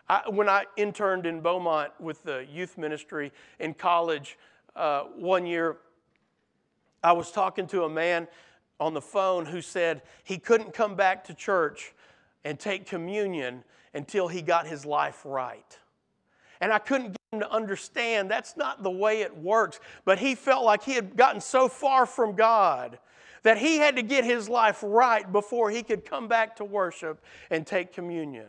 I, 0.07 0.21
when 0.29 0.47
I 0.47 0.65
interned 0.77 1.25
in 1.25 1.41
Beaumont 1.41 1.91
with 1.99 2.23
the 2.23 2.45
youth 2.51 2.77
ministry 2.77 3.31
in 3.59 3.73
college 3.73 4.37
uh, 4.75 5.03
one 5.15 5.45
year, 5.45 5.77
I 7.03 7.13
was 7.13 7.31
talking 7.31 7.67
to 7.67 7.83
a 7.83 7.89
man 7.89 8.27
on 8.79 8.93
the 8.93 9.01
phone 9.01 9.45
who 9.45 9.61
said 9.61 10.01
he 10.23 10.37
couldn't 10.37 10.73
come 10.73 10.95
back 10.95 11.23
to 11.25 11.33
church 11.33 11.93
and 12.43 12.59
take 12.59 12.85
communion 12.85 13.63
until 13.93 14.27
he 14.27 14.41
got 14.41 14.67
his 14.67 14.85
life 14.85 15.21
right. 15.23 15.79
And 16.61 16.71
I 16.71 16.79
couldn't 16.79 17.09
get 17.09 17.17
him 17.31 17.39
to 17.41 17.51
understand 17.51 18.29
that's 18.29 18.57
not 18.57 18.83
the 18.83 18.91
way 18.91 19.21
it 19.21 19.35
works. 19.37 19.79
But 20.03 20.19
he 20.19 20.35
felt 20.35 20.63
like 20.63 20.83
he 20.83 20.93
had 20.93 21.15
gotten 21.15 21.41
so 21.41 21.67
far 21.67 22.05
from 22.05 22.35
God 22.35 22.99
that 23.43 23.57
he 23.59 23.77
had 23.77 23.95
to 23.95 24.01
get 24.01 24.23
his 24.23 24.49
life 24.49 24.83
right 24.85 25.31
before 25.31 25.69
he 25.69 25.83
could 25.83 26.03
come 26.03 26.27
back 26.27 26.55
to 26.55 26.65
worship 26.65 27.23
and 27.51 27.65
take 27.65 27.93
communion. 27.93 28.47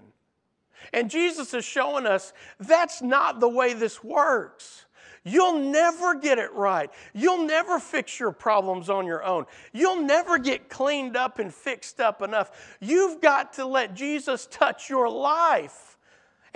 And 0.92 1.10
Jesus 1.10 1.52
is 1.52 1.64
showing 1.64 2.06
us 2.06 2.32
that's 2.58 3.02
not 3.02 3.38
the 3.38 3.48
way 3.48 3.74
this 3.74 4.02
works. 4.02 4.86
You'll 5.22 5.58
never 5.58 6.14
get 6.14 6.38
it 6.38 6.52
right. 6.54 6.88
You'll 7.12 7.44
never 7.44 7.78
fix 7.78 8.18
your 8.18 8.32
problems 8.32 8.88
on 8.88 9.06
your 9.06 9.22
own. 9.22 9.44
You'll 9.72 10.00
never 10.00 10.38
get 10.38 10.70
cleaned 10.70 11.16
up 11.16 11.40
and 11.40 11.52
fixed 11.52 12.00
up 12.00 12.22
enough. 12.22 12.76
You've 12.80 13.20
got 13.20 13.52
to 13.54 13.66
let 13.66 13.94
Jesus 13.94 14.46
touch 14.50 14.88
your 14.88 15.10
life 15.10 15.85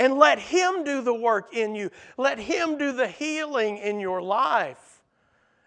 and 0.00 0.14
let 0.14 0.38
Him 0.38 0.82
do 0.82 1.02
the 1.02 1.14
work 1.14 1.54
in 1.54 1.74
you. 1.74 1.90
Let 2.16 2.38
Him 2.38 2.78
do 2.78 2.90
the 2.90 3.06
healing 3.06 3.76
in 3.76 4.00
your 4.00 4.22
life. 4.22 5.02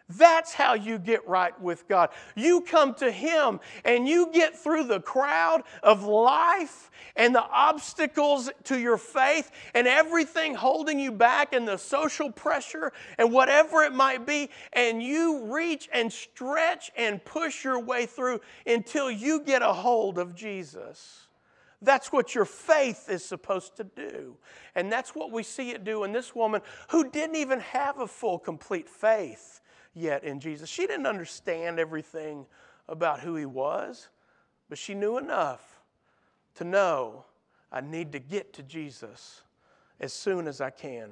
That's 0.09 0.53
how 0.53 0.73
you 0.73 0.97
get 0.97 1.27
right 1.27 1.59
with 1.61 1.87
God. 1.87 2.09
You 2.35 2.61
come 2.61 2.95
to 2.95 3.11
Him 3.11 3.59
and 3.85 4.07
you 4.07 4.31
get 4.33 4.57
through 4.57 4.85
the 4.85 4.99
crowd 4.99 5.63
of 5.81 6.03
life 6.03 6.91
and 7.15 7.33
the 7.33 7.43
obstacles 7.43 8.49
to 8.65 8.79
your 8.79 8.97
faith 8.97 9.51
and 9.75 9.87
everything 9.87 10.55
holding 10.55 10.99
you 10.99 11.11
back 11.11 11.53
and 11.53 11.67
the 11.67 11.77
social 11.77 12.31
pressure 12.31 12.91
and 13.17 13.31
whatever 13.31 13.83
it 13.83 13.93
might 13.93 14.25
be, 14.25 14.49
and 14.73 15.01
you 15.01 15.45
reach 15.45 15.89
and 15.93 16.11
stretch 16.11 16.91
and 16.97 17.23
push 17.23 17.63
your 17.63 17.79
way 17.79 18.07
through 18.07 18.41
until 18.65 19.11
you 19.11 19.41
get 19.41 19.61
a 19.61 19.73
hold 19.73 20.17
of 20.17 20.35
Jesus. 20.35 21.22
That's 21.83 22.11
what 22.11 22.33
your 22.33 22.45
faith 22.45 23.09
is 23.09 23.23
supposed 23.23 23.75
to 23.77 23.83
do. 23.83 24.37
And 24.73 24.91
that's 24.91 25.13
what 25.13 25.31
we 25.31 25.43
see 25.43 25.71
it 25.71 25.83
do 25.83 26.03
in 26.03 26.13
this 26.13 26.33
woman 26.33 26.61
who 26.89 27.09
didn't 27.09 27.35
even 27.35 27.59
have 27.59 27.99
a 27.99 28.07
full, 28.07 28.39
complete 28.39 28.87
faith 28.87 29.61
yet 29.93 30.23
in 30.23 30.39
Jesus. 30.39 30.69
She 30.69 30.87
didn't 30.87 31.05
understand 31.05 31.79
everything 31.79 32.45
about 32.87 33.19
who 33.19 33.35
he 33.35 33.45
was, 33.45 34.09
but 34.69 34.77
she 34.77 34.93
knew 34.93 35.17
enough 35.17 35.81
to 36.55 36.63
know 36.63 37.25
I 37.71 37.81
need 37.81 38.11
to 38.13 38.19
get 38.19 38.53
to 38.53 38.63
Jesus 38.63 39.41
as 39.99 40.13
soon 40.13 40.47
as 40.47 40.61
I 40.61 40.69
can. 40.69 41.11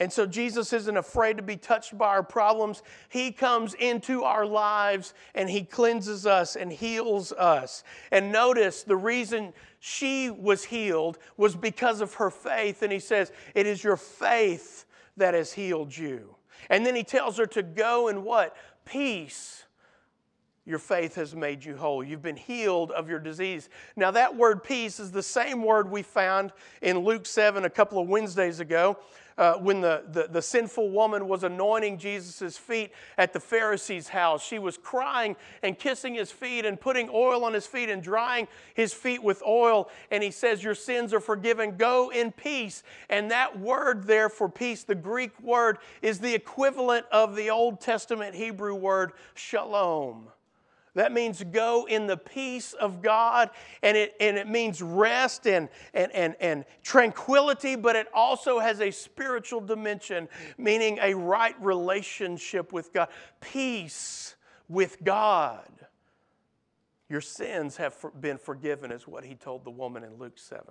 And 0.00 0.12
so 0.12 0.26
Jesus 0.26 0.72
isn't 0.72 0.96
afraid 0.96 1.36
to 1.36 1.42
be 1.42 1.56
touched 1.56 1.96
by 1.96 2.08
our 2.08 2.22
problems. 2.22 2.82
He 3.08 3.30
comes 3.30 3.74
into 3.74 4.24
our 4.24 4.44
lives 4.44 5.14
and 5.34 5.48
He 5.48 5.62
cleanses 5.62 6.26
us 6.26 6.56
and 6.56 6.72
heals 6.72 7.32
us. 7.32 7.84
And 8.10 8.32
notice 8.32 8.82
the 8.82 8.96
reason 8.96 9.52
she 9.78 10.30
was 10.30 10.64
healed 10.64 11.18
was 11.36 11.54
because 11.54 12.00
of 12.00 12.14
her 12.14 12.30
faith. 12.30 12.82
And 12.82 12.92
He 12.92 12.98
says, 12.98 13.30
It 13.54 13.66
is 13.66 13.84
your 13.84 13.96
faith 13.96 14.84
that 15.16 15.34
has 15.34 15.52
healed 15.52 15.96
you. 15.96 16.34
And 16.70 16.84
then 16.84 16.94
he 16.94 17.04
tells 17.04 17.36
her 17.38 17.46
to 17.46 17.62
go 17.62 18.08
in 18.08 18.24
what? 18.24 18.56
Peace. 18.84 19.64
Your 20.66 20.78
faith 20.78 21.14
has 21.16 21.34
made 21.34 21.62
you 21.62 21.76
whole. 21.76 22.02
You've 22.02 22.22
been 22.22 22.36
healed 22.36 22.90
of 22.92 23.08
your 23.08 23.18
disease. 23.18 23.68
Now, 23.96 24.10
that 24.12 24.34
word 24.34 24.64
peace 24.64 24.98
is 24.98 25.12
the 25.12 25.22
same 25.22 25.62
word 25.62 25.90
we 25.90 26.02
found 26.02 26.52
in 26.80 27.00
Luke 27.00 27.26
7 27.26 27.66
a 27.66 27.70
couple 27.70 28.00
of 28.00 28.08
Wednesdays 28.08 28.60
ago 28.60 28.98
uh, 29.36 29.54
when 29.54 29.80
the, 29.80 30.04
the, 30.10 30.28
the, 30.30 30.42
sinful 30.42 30.90
woman 30.90 31.26
was 31.26 31.42
anointing 31.42 31.98
Jesus' 31.98 32.56
feet 32.56 32.92
at 33.18 33.32
the 33.32 33.40
Pharisee's 33.40 34.08
house. 34.08 34.44
She 34.44 34.58
was 34.58 34.76
crying 34.76 35.34
and 35.62 35.78
kissing 35.78 36.14
his 36.14 36.30
feet 36.30 36.64
and 36.64 36.80
putting 36.80 37.08
oil 37.12 37.44
on 37.44 37.52
his 37.52 37.66
feet 37.66 37.88
and 37.88 38.02
drying 38.02 38.46
his 38.74 38.92
feet 38.94 39.22
with 39.22 39.42
oil. 39.46 39.90
And 40.10 40.22
he 40.22 40.30
says, 40.30 40.62
Your 40.62 40.74
sins 40.74 41.12
are 41.12 41.20
forgiven. 41.20 41.76
Go 41.76 42.10
in 42.10 42.30
peace. 42.32 42.82
And 43.10 43.30
that 43.30 43.58
word 43.58 44.04
there 44.04 44.28
for 44.28 44.48
peace, 44.48 44.84
the 44.84 44.94
Greek 44.94 45.38
word, 45.42 45.78
is 46.00 46.20
the 46.20 46.34
equivalent 46.34 47.06
of 47.10 47.34
the 47.34 47.50
Old 47.50 47.80
Testament 47.80 48.34
Hebrew 48.34 48.74
word 48.74 49.12
shalom. 49.34 50.28
That 50.94 51.12
means 51.12 51.42
go 51.42 51.86
in 51.88 52.06
the 52.06 52.16
peace 52.16 52.72
of 52.72 53.02
God, 53.02 53.50
and 53.82 53.96
it, 53.96 54.14
and 54.20 54.36
it 54.36 54.48
means 54.48 54.80
rest 54.80 55.46
and, 55.46 55.68
and, 55.92 56.12
and, 56.12 56.36
and 56.40 56.64
tranquility, 56.82 57.74
but 57.74 57.96
it 57.96 58.06
also 58.14 58.60
has 58.60 58.80
a 58.80 58.92
spiritual 58.92 59.60
dimension, 59.60 60.28
meaning 60.56 60.98
a 61.02 61.14
right 61.14 61.60
relationship 61.60 62.72
with 62.72 62.92
God. 62.92 63.08
Peace 63.40 64.36
with 64.68 65.02
God. 65.02 65.68
Your 67.08 67.20
sins 67.20 67.76
have 67.76 67.94
been 68.20 68.38
forgiven, 68.38 68.90
is 68.90 69.06
what 69.06 69.24
he 69.24 69.34
told 69.34 69.64
the 69.64 69.70
woman 69.70 70.04
in 70.04 70.14
Luke 70.14 70.38
7. 70.38 70.64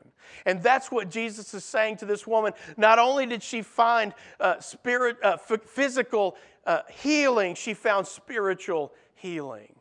And 0.46 0.64
that's 0.64 0.90
what 0.90 1.10
Jesus 1.10 1.54
is 1.54 1.64
saying 1.64 1.98
to 1.98 2.06
this 2.06 2.26
woman. 2.26 2.54
Not 2.76 2.98
only 2.98 3.26
did 3.26 3.44
she 3.44 3.62
find 3.62 4.14
uh, 4.40 4.60
spirit, 4.60 5.18
uh, 5.22 5.38
physical 5.38 6.36
uh, 6.66 6.82
healing, 6.90 7.56
she 7.56 7.74
found 7.74 8.08
spiritual 8.08 8.94
healing. 9.14 9.76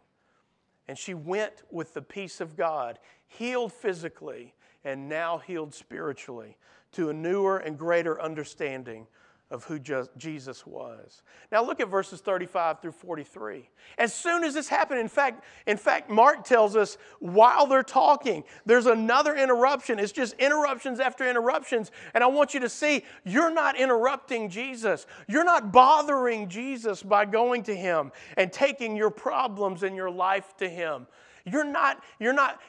And 0.93 0.99
she 0.99 1.15
went 1.15 1.63
with 1.71 1.95
the 1.95 2.03
peace 2.03 2.39
of 2.39 2.55
God, 2.55 2.99
healed 3.27 3.73
physically 3.73 4.53
and 4.85 5.09
now 5.09 5.39
healed 5.39 5.73
spiritually 5.73 6.59
to 6.93 7.09
a 7.09 7.15
newer 7.15 7.57
and 7.57 7.79
greater 7.79 8.21
understanding 8.21 9.07
of 9.53 9.65
who 9.65 9.79
Jesus 10.17 10.67
was. 10.67 11.23
Now 11.53 11.62
look 11.62 11.79
at 11.79 11.88
verses 11.88 12.23
35 12.23 12.81
through 12.81 12.93
43. 12.93 13.69
As 13.99 14.15
soon 14.15 14.45
as 14.45 14.55
this 14.55 14.67
happened, 14.67 14.99
in 14.99 15.09
fact, 15.09 15.45
in 15.67 15.77
fact, 15.77 16.09
Mark 16.09 16.45
tells 16.45 16.75
us 16.75 16.97
while 17.21 17.67
they're 17.67 17.83
talking, 17.83 18.45
there's 18.65 18.87
another 18.87 19.37
interruption. 19.37 19.99
It's 19.99 20.11
just 20.11 20.33
interruptions 20.38 21.01
after 21.01 21.29
interruptions. 21.29 21.91
And 22.15 22.25
I 22.25 22.29
want 22.29 22.55
you 22.55 22.61
to 22.61 22.69
see 22.69 23.05
you're 23.25 23.53
not 23.53 23.79
interrupting 23.79 24.49
Jesus. 24.49 25.07
You're 25.29 25.45
not 25.45 25.71
bothering 25.71 26.49
Jesus 26.49 27.03
by 27.03 27.27
going 27.27 27.62
to 27.65 27.77
him 27.77 28.11
and 28.38 28.51
taking 28.51 28.97
your 28.97 29.11
problems 29.11 29.83
in 29.83 29.95
your 29.95 30.11
life 30.11 30.57
to 30.57 30.69
him. 30.69 31.07
You're 31.45 31.65
not, 31.65 32.03
you're 32.19 32.33
not, 32.33 32.61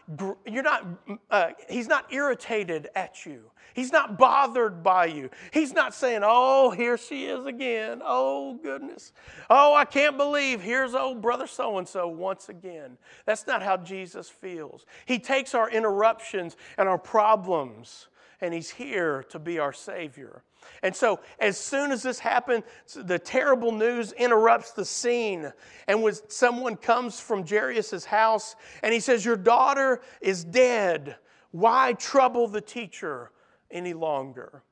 you're 0.46 0.64
not, 0.64 0.86
uh, 1.30 1.50
he's 1.70 1.88
not 1.88 2.12
irritated 2.12 2.90
at 2.96 3.26
you. 3.26 3.52
He's 3.74 3.92
not 3.92 4.18
bothered 4.18 4.84
by 4.84 5.06
you. 5.06 5.30
He's 5.52 5.74
not 5.74 5.96
saying, 5.96 6.22
oh, 6.24 6.72
here 6.72 6.98
she 6.98 7.26
is 7.26 7.46
again. 7.46 8.02
Oh, 8.04 8.56
goodness. 8.62 9.14
Oh, 9.50 9.74
I 9.74 9.86
can't 9.86 10.16
believe 10.16 10.62
here's 10.62 10.94
old 10.94 11.22
brother 11.22 11.48
so 11.48 11.78
and 11.80 11.88
so 11.88 12.08
once 12.08 12.50
again. 12.50 12.98
That's 13.26 13.48
not 13.48 13.64
how 13.64 13.78
Jesus 13.78 14.30
feels. 14.30 14.86
He 15.06 15.18
takes 15.18 15.56
our 15.56 15.70
interruptions 15.70 16.56
and 16.78 16.88
our 16.88 17.00
problems 17.00 18.08
and 18.43 18.53
He's 18.53 18.69
here 18.69 19.23
to 19.29 19.39
be 19.39 19.58
our 19.58 19.73
Savior. 19.73 20.43
And 20.84 20.95
so, 20.95 21.21
as 21.39 21.58
soon 21.58 21.91
as 21.91 22.03
this 22.03 22.19
happened, 22.19 22.63
the 22.93 23.17
terrible 23.17 23.71
news 23.71 24.12
interrupts 24.12 24.71
the 24.71 24.86
scene. 24.86 25.51
And 25.88 26.03
when 26.03 26.13
someone 26.27 26.75
comes 26.75 27.19
from 27.19 27.47
Jairus' 27.47 28.06
house 28.06 28.56
and 28.82 28.93
he 28.93 28.99
says, 28.99 29.25
Your 29.25 29.38
daughter 29.38 30.01
is 30.21 30.43
dead, 30.43 31.15
why 31.51 31.93
trouble 31.93 32.47
the 32.47 32.62
teacher 32.62 33.32
any 33.71 33.93
longer? 33.93 34.63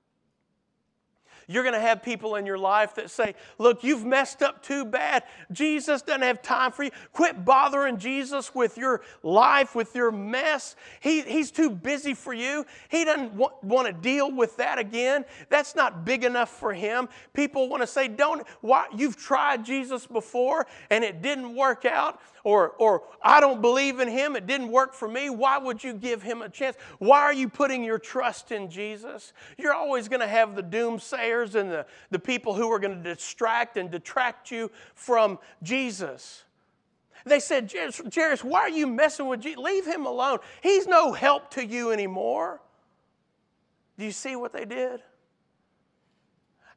You're 1.52 1.64
going 1.64 1.76
to 1.76 1.82
have 1.82 2.02
people 2.02 2.36
in 2.36 2.46
your 2.46 2.58
life 2.58 2.96
that 2.96 3.10
say, 3.10 3.36
Look, 3.58 3.84
you've 3.84 4.06
messed 4.06 4.42
up 4.42 4.64
too 4.64 4.86
bad. 4.86 5.24
Jesus 5.52 6.02
doesn't 6.02 6.22
have 6.22 6.42
time 6.42 6.72
for 6.72 6.84
you. 6.84 6.92
Quit 7.14 7.44
bothering 7.44 7.98
Jesus 7.98 8.54
with 8.56 8.78
your 8.78 9.02
life, 9.24 9.76
with 9.76 9.96
your 9.96 10.12
mess. 10.12 10.76
He, 11.00 11.22
he's 11.22 11.52
too 11.52 11.70
busy 11.70 12.14
for 12.14 12.34
you. 12.34 12.66
He 12.90 13.06
doesn't 13.06 13.34
want, 13.34 13.64
want 13.64 13.88
to 13.88 13.94
deal 13.94 14.32
with 14.32 14.58
that 14.58 14.80
again. 14.80 15.26
That's 15.50 15.76
not 15.76 16.06
big 16.06 16.24
enough 16.24 16.50
for 16.50 16.74
him. 16.74 17.10
People 17.34 17.70
want 17.70 17.84
to 17.84 17.88
say, 17.88 18.08
Don't, 18.08 18.46
why, 18.62 18.88
you've 18.96 19.18
tried 19.18 19.66
Jesus 19.66 20.08
before 20.08 20.66
and 20.90 21.04
it 21.04 21.22
didn't 21.22 21.56
work 21.56 21.86
out 21.86 22.20
or, 22.44 22.70
or 22.80 23.04
I 23.22 23.40
don't 23.40 23.62
believe 23.62 24.00
in 24.00 24.08
him, 24.08 24.36
it 24.36 24.48
didn't 24.48 24.70
work 24.70 24.94
for 24.94 25.08
me. 25.08 25.30
Why 25.30 25.58
would 25.58 25.84
you 25.84 25.94
give 25.94 26.22
him 26.24 26.42
a 26.42 26.50
chance? 26.50 26.76
Why 27.00 27.22
are 27.22 27.34
you 27.34 27.50
putting 27.50 27.84
your 27.84 28.00
trust 28.00 28.52
in 28.52 28.70
Jesus? 28.70 29.34
You're 29.58 29.74
always 29.74 30.08
going 30.08 30.22
to 30.22 30.28
have 30.28 30.56
the 30.56 30.64
and 31.56 31.70
the, 31.70 31.86
the 32.10 32.20
people 32.20 32.54
who 32.54 32.72
are 32.72 32.80
going 32.80 33.04
to 33.04 33.10
distract 33.16 33.78
and 33.78 33.90
detract 33.90 34.52
you 34.52 34.72
from 34.94 35.40
Jesus. 35.64 36.44
They 37.26 37.40
said, 37.40 37.72
Jairus, 38.14 38.44
why 38.44 38.62
are 38.62 38.70
you 38.70 38.88
messing 38.88 39.28
with 39.28 39.42
Jesus? 39.42 39.60
Leave 39.60 39.86
him 39.86 40.06
alone. 40.06 40.40
He's 40.62 40.88
no 40.88 41.14
help 41.14 41.52
to 41.52 41.66
you 41.66 41.92
anymore. 41.92 42.62
Do 43.98 44.06
you 44.06 44.12
see 44.12 44.36
what 44.36 44.54
they 44.54 44.66
did? 44.66 45.02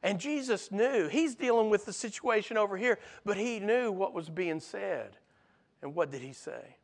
And 0.03 0.19
Jesus 0.19 0.71
knew. 0.71 1.07
He's 1.07 1.33
dealing 1.33 1.71
with 1.71 1.85
the 1.85 1.93
situation 1.93 2.57
over 2.57 2.77
here, 2.77 2.99
but 3.25 3.37
he 3.37 3.59
knew 3.59 3.91
what 3.91 4.13
was 4.13 4.29
being 4.29 4.59
said. 4.59 5.17
And 5.81 5.95
what 5.95 6.11
did 6.11 6.21
he 6.21 6.33
say? 6.33 6.77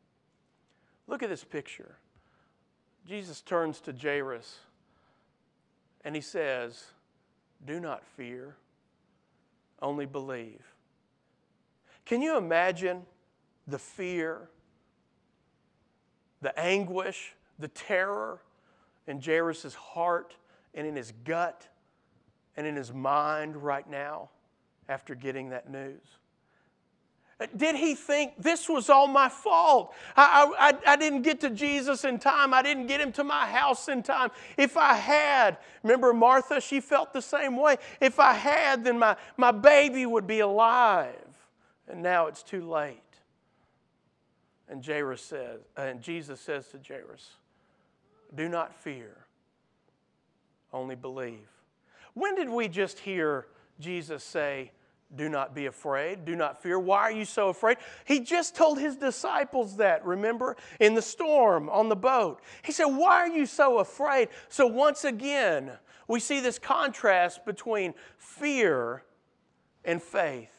Look 1.06 1.22
at 1.22 1.28
this 1.28 1.44
picture. 1.44 1.98
Jesus 3.06 3.40
turns 3.40 3.80
to 3.82 3.92
Jairus 3.92 4.58
and 6.04 6.14
he 6.14 6.20
says, 6.20 6.84
Do 7.66 7.80
not 7.80 8.04
fear, 8.16 8.56
only 9.80 10.06
believe. 10.06 10.62
Can 12.04 12.20
you 12.20 12.36
imagine 12.36 13.02
the 13.66 13.78
fear, 13.78 14.48
the 16.40 16.58
anguish, 16.58 17.34
the 17.58 17.68
terror 17.68 18.40
in 19.06 19.20
Jairus' 19.20 19.74
heart 19.74 20.36
and 20.74 20.86
in 20.86 20.96
his 20.96 21.12
gut 21.24 21.68
and 22.56 22.66
in 22.66 22.74
his 22.74 22.92
mind 22.92 23.56
right 23.56 23.88
now 23.88 24.30
after 24.88 25.14
getting 25.14 25.50
that 25.50 25.70
news? 25.70 26.18
Did 27.56 27.76
he 27.76 27.94
think 27.94 28.32
this 28.38 28.68
was 28.68 28.90
all 28.90 29.06
my 29.06 29.28
fault? 29.28 29.94
I, 30.16 30.52
I, 30.58 30.92
I, 30.92 30.96
didn't 30.96 31.22
get 31.22 31.40
to 31.40 31.50
Jesus 31.50 32.04
in 32.04 32.18
time. 32.18 32.52
I 32.52 32.62
didn't 32.62 32.86
get 32.86 33.00
him 33.00 33.12
to 33.12 33.24
my 33.24 33.46
house 33.46 33.88
in 33.88 34.02
time. 34.02 34.30
If 34.56 34.76
I 34.76 34.94
had, 34.94 35.58
remember 35.82 36.12
Martha, 36.12 36.60
she 36.60 36.80
felt 36.80 37.12
the 37.12 37.22
same 37.22 37.56
way. 37.56 37.76
If 38.00 38.20
I 38.20 38.34
had, 38.34 38.84
then 38.84 38.98
my, 38.98 39.16
my 39.36 39.50
baby 39.50 40.06
would 40.06 40.26
be 40.26 40.40
alive. 40.40 41.14
And 41.88 42.02
now 42.02 42.26
it's 42.26 42.42
too 42.42 42.68
late. 42.68 42.98
And 44.68 44.84
Jairus 44.84 45.22
says, 45.22 45.60
uh, 45.76 45.82
and 45.82 46.00
Jesus 46.00 46.40
says 46.40 46.68
to 46.68 46.78
Jairus, 46.86 47.30
Do 48.34 48.48
not 48.48 48.74
fear, 48.74 49.26
only 50.72 50.94
believe. 50.94 51.48
When 52.14 52.34
did 52.34 52.48
we 52.48 52.68
just 52.68 52.98
hear 52.98 53.46
Jesus 53.80 54.22
say, 54.22 54.70
do 55.14 55.28
not 55.28 55.54
be 55.54 55.66
afraid. 55.66 56.24
Do 56.24 56.34
not 56.34 56.62
fear. 56.62 56.78
Why 56.78 57.00
are 57.00 57.12
you 57.12 57.24
so 57.24 57.48
afraid? 57.48 57.76
He 58.04 58.20
just 58.20 58.56
told 58.56 58.78
his 58.78 58.96
disciples 58.96 59.76
that, 59.76 60.04
remember, 60.04 60.56
in 60.80 60.94
the 60.94 61.02
storm 61.02 61.68
on 61.68 61.88
the 61.88 61.96
boat. 61.96 62.40
He 62.62 62.72
said, 62.72 62.86
Why 62.86 63.16
are 63.16 63.28
you 63.28 63.46
so 63.46 63.78
afraid? 63.78 64.28
So, 64.48 64.66
once 64.66 65.04
again, 65.04 65.72
we 66.08 66.20
see 66.20 66.40
this 66.40 66.58
contrast 66.58 67.44
between 67.44 67.94
fear 68.16 69.04
and 69.84 70.02
faith. 70.02 70.52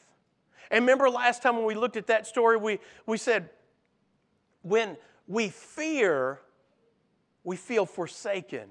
And 0.69 0.83
remember 0.83 1.09
last 1.09 1.41
time 1.41 1.55
when 1.55 1.65
we 1.65 1.75
looked 1.75 1.97
at 1.97 2.07
that 2.07 2.27
story, 2.27 2.57
we, 2.57 2.79
we 3.05 3.17
said, 3.17 3.49
When 4.61 4.97
we 5.27 5.49
fear, 5.49 6.39
we 7.43 7.55
feel 7.55 7.85
forsaken. 7.85 8.69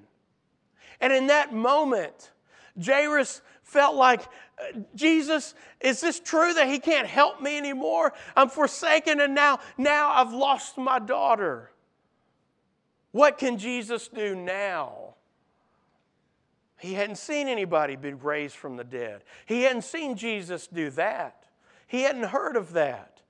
And 1.00 1.12
in 1.12 1.26
that 1.26 1.52
moment, 1.52 2.30
Jairus 2.80 3.42
felt 3.72 3.96
like, 3.96 4.28
Jesus, 4.94 5.54
is 5.80 6.00
this 6.00 6.20
true 6.20 6.52
that 6.54 6.68
he 6.68 6.78
can't 6.78 7.06
help 7.06 7.40
me 7.40 7.56
anymore? 7.56 8.12
I'm 8.37 8.50
forsaken 8.50 9.20
and 9.20 9.35
now, 9.35 9.61
now 9.78 10.11
I've 10.12 10.32
lost 10.32 10.76
my 10.76 10.98
daughter. 10.98 11.70
What 13.12 13.38
can 13.38 13.58
Jesus 13.58 14.08
do 14.08 14.37
now? 14.37 15.14
He 16.78 16.94
hadn't 16.94 17.16
seen 17.16 17.48
anybody 17.48 17.96
be 17.96 18.12
raised 18.12 18.56
from 18.56 18.76
the 18.76 18.85
dead. 18.85 19.22
He 19.46 19.62
hadn't 19.62 19.82
seen 19.82 20.16
Jesus 20.16 20.66
do 20.66 20.90
that. 20.90 21.44
He 21.87 22.02
hadn't 22.02 22.24
heard 22.24 22.56
of 22.56 22.72
that. 22.72 23.20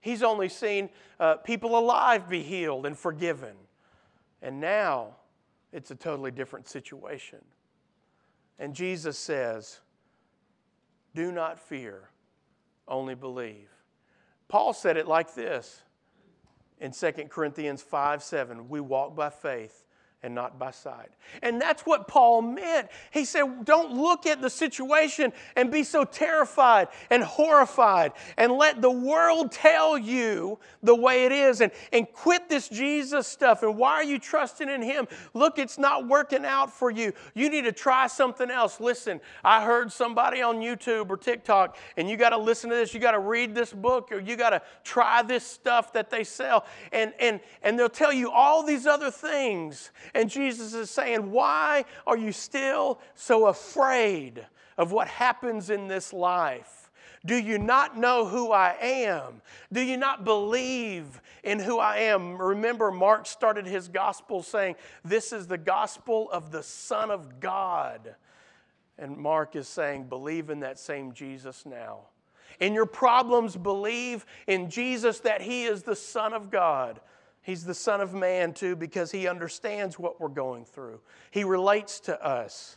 He's 0.00 0.22
only 0.22 0.48
seen 0.48 0.90
uh, 1.18 1.36
people 1.36 1.78
alive 1.78 2.28
be 2.28 2.42
healed 2.42 2.86
and 2.86 2.96
forgiven. 2.96 3.54
And 4.42 4.60
now 4.60 5.16
it's 5.72 5.90
a 5.90 5.94
totally 5.94 6.30
different 6.30 6.68
situation. 6.68 7.38
And 8.58 8.74
Jesus 8.74 9.18
says, 9.18 9.80
Do 11.18 11.32
not 11.32 11.58
fear, 11.58 12.10
only 12.86 13.16
believe. 13.16 13.68
Paul 14.46 14.72
said 14.72 14.96
it 14.96 15.08
like 15.08 15.34
this 15.34 15.82
in 16.78 16.92
2 16.92 17.10
Corinthians 17.28 17.82
5 17.82 18.22
7. 18.22 18.68
We 18.68 18.78
walk 18.78 19.16
by 19.16 19.30
faith 19.30 19.82
and 20.22 20.34
not 20.34 20.58
by 20.58 20.72
sight. 20.72 21.10
And 21.42 21.60
that's 21.60 21.82
what 21.82 22.08
Paul 22.08 22.42
meant. 22.42 22.88
He 23.12 23.24
said, 23.24 23.64
Don't 23.64 23.92
look 23.92 24.26
at 24.26 24.42
the 24.42 24.50
situation 24.50 25.32
and 25.54 25.70
be 25.70 25.84
so 25.84 26.04
terrified 26.04 26.88
and 27.08 27.22
horrified 27.22 28.12
and 28.36 28.52
let 28.52 28.82
the 28.82 28.90
world 28.90 29.52
tell 29.52 29.96
you 29.96 30.58
the 30.82 30.94
way 30.94 31.26
it 31.26 31.32
is 31.32 31.60
and, 31.60 31.70
and 31.92 32.10
quit 32.12 32.48
this 32.48 32.68
Jesus 32.68 33.28
stuff. 33.28 33.62
And 33.62 33.76
why 33.76 33.92
are 33.92 34.04
you 34.04 34.18
trusting 34.18 34.68
in 34.68 34.82
Him? 34.82 35.06
Look, 35.34 35.58
it's 35.58 35.78
not 35.78 36.08
working 36.08 36.44
out 36.44 36.72
for 36.72 36.90
you. 36.90 37.12
You 37.34 37.48
need 37.48 37.62
to 37.62 37.72
try 37.72 38.08
something 38.08 38.50
else. 38.50 38.80
Listen, 38.80 39.20
I 39.44 39.64
heard 39.64 39.92
somebody 39.92 40.42
on 40.42 40.56
YouTube 40.56 41.10
or 41.10 41.16
TikTok, 41.16 41.76
and 41.96 42.10
you 42.10 42.16
got 42.16 42.30
to 42.30 42.38
listen 42.38 42.70
to 42.70 42.76
this. 42.76 42.92
You 42.92 42.98
got 42.98 43.12
to 43.12 43.20
read 43.20 43.54
this 43.54 43.72
book 43.72 44.10
or 44.10 44.18
you 44.18 44.36
got 44.36 44.50
to 44.50 44.62
try 44.82 45.22
this 45.22 45.44
stuff 45.44 45.92
that 45.92 46.10
they 46.10 46.24
sell. 46.24 46.64
And, 46.90 47.12
and, 47.20 47.38
and 47.62 47.78
they'll 47.78 47.88
tell 47.88 48.12
you 48.12 48.32
all 48.32 48.66
these 48.66 48.86
other 48.86 49.12
things. 49.12 49.92
And 50.14 50.30
Jesus 50.30 50.74
is 50.74 50.90
saying, 50.90 51.30
Why 51.30 51.84
are 52.06 52.16
you 52.16 52.32
still 52.32 53.00
so 53.14 53.46
afraid 53.46 54.46
of 54.76 54.92
what 54.92 55.08
happens 55.08 55.70
in 55.70 55.88
this 55.88 56.12
life? 56.12 56.90
Do 57.26 57.36
you 57.36 57.58
not 57.58 57.98
know 57.98 58.26
who 58.26 58.52
I 58.52 58.76
am? 58.80 59.42
Do 59.72 59.80
you 59.80 59.96
not 59.96 60.24
believe 60.24 61.20
in 61.42 61.58
who 61.58 61.78
I 61.78 61.98
am? 61.98 62.40
Remember, 62.40 62.90
Mark 62.90 63.26
started 63.26 63.66
his 63.66 63.88
gospel 63.88 64.42
saying, 64.42 64.76
This 65.04 65.32
is 65.32 65.46
the 65.46 65.58
gospel 65.58 66.30
of 66.30 66.52
the 66.52 66.62
Son 66.62 67.10
of 67.10 67.40
God. 67.40 68.14
And 68.98 69.16
Mark 69.16 69.56
is 69.56 69.68
saying, 69.68 70.04
Believe 70.04 70.48
in 70.50 70.60
that 70.60 70.78
same 70.78 71.12
Jesus 71.12 71.66
now. 71.66 72.06
In 72.60 72.74
your 72.74 72.86
problems, 72.86 73.56
believe 73.56 74.26
in 74.46 74.70
Jesus 74.70 75.20
that 75.20 75.40
He 75.40 75.64
is 75.64 75.82
the 75.82 75.96
Son 75.96 76.32
of 76.32 76.50
God. 76.50 77.00
He's 77.48 77.64
the 77.64 77.72
Son 77.72 78.02
of 78.02 78.12
Man, 78.12 78.52
too, 78.52 78.76
because 78.76 79.10
He 79.10 79.26
understands 79.26 79.98
what 79.98 80.20
we're 80.20 80.28
going 80.28 80.66
through. 80.66 81.00
He 81.30 81.44
relates 81.44 81.98
to 82.00 82.22
us, 82.22 82.76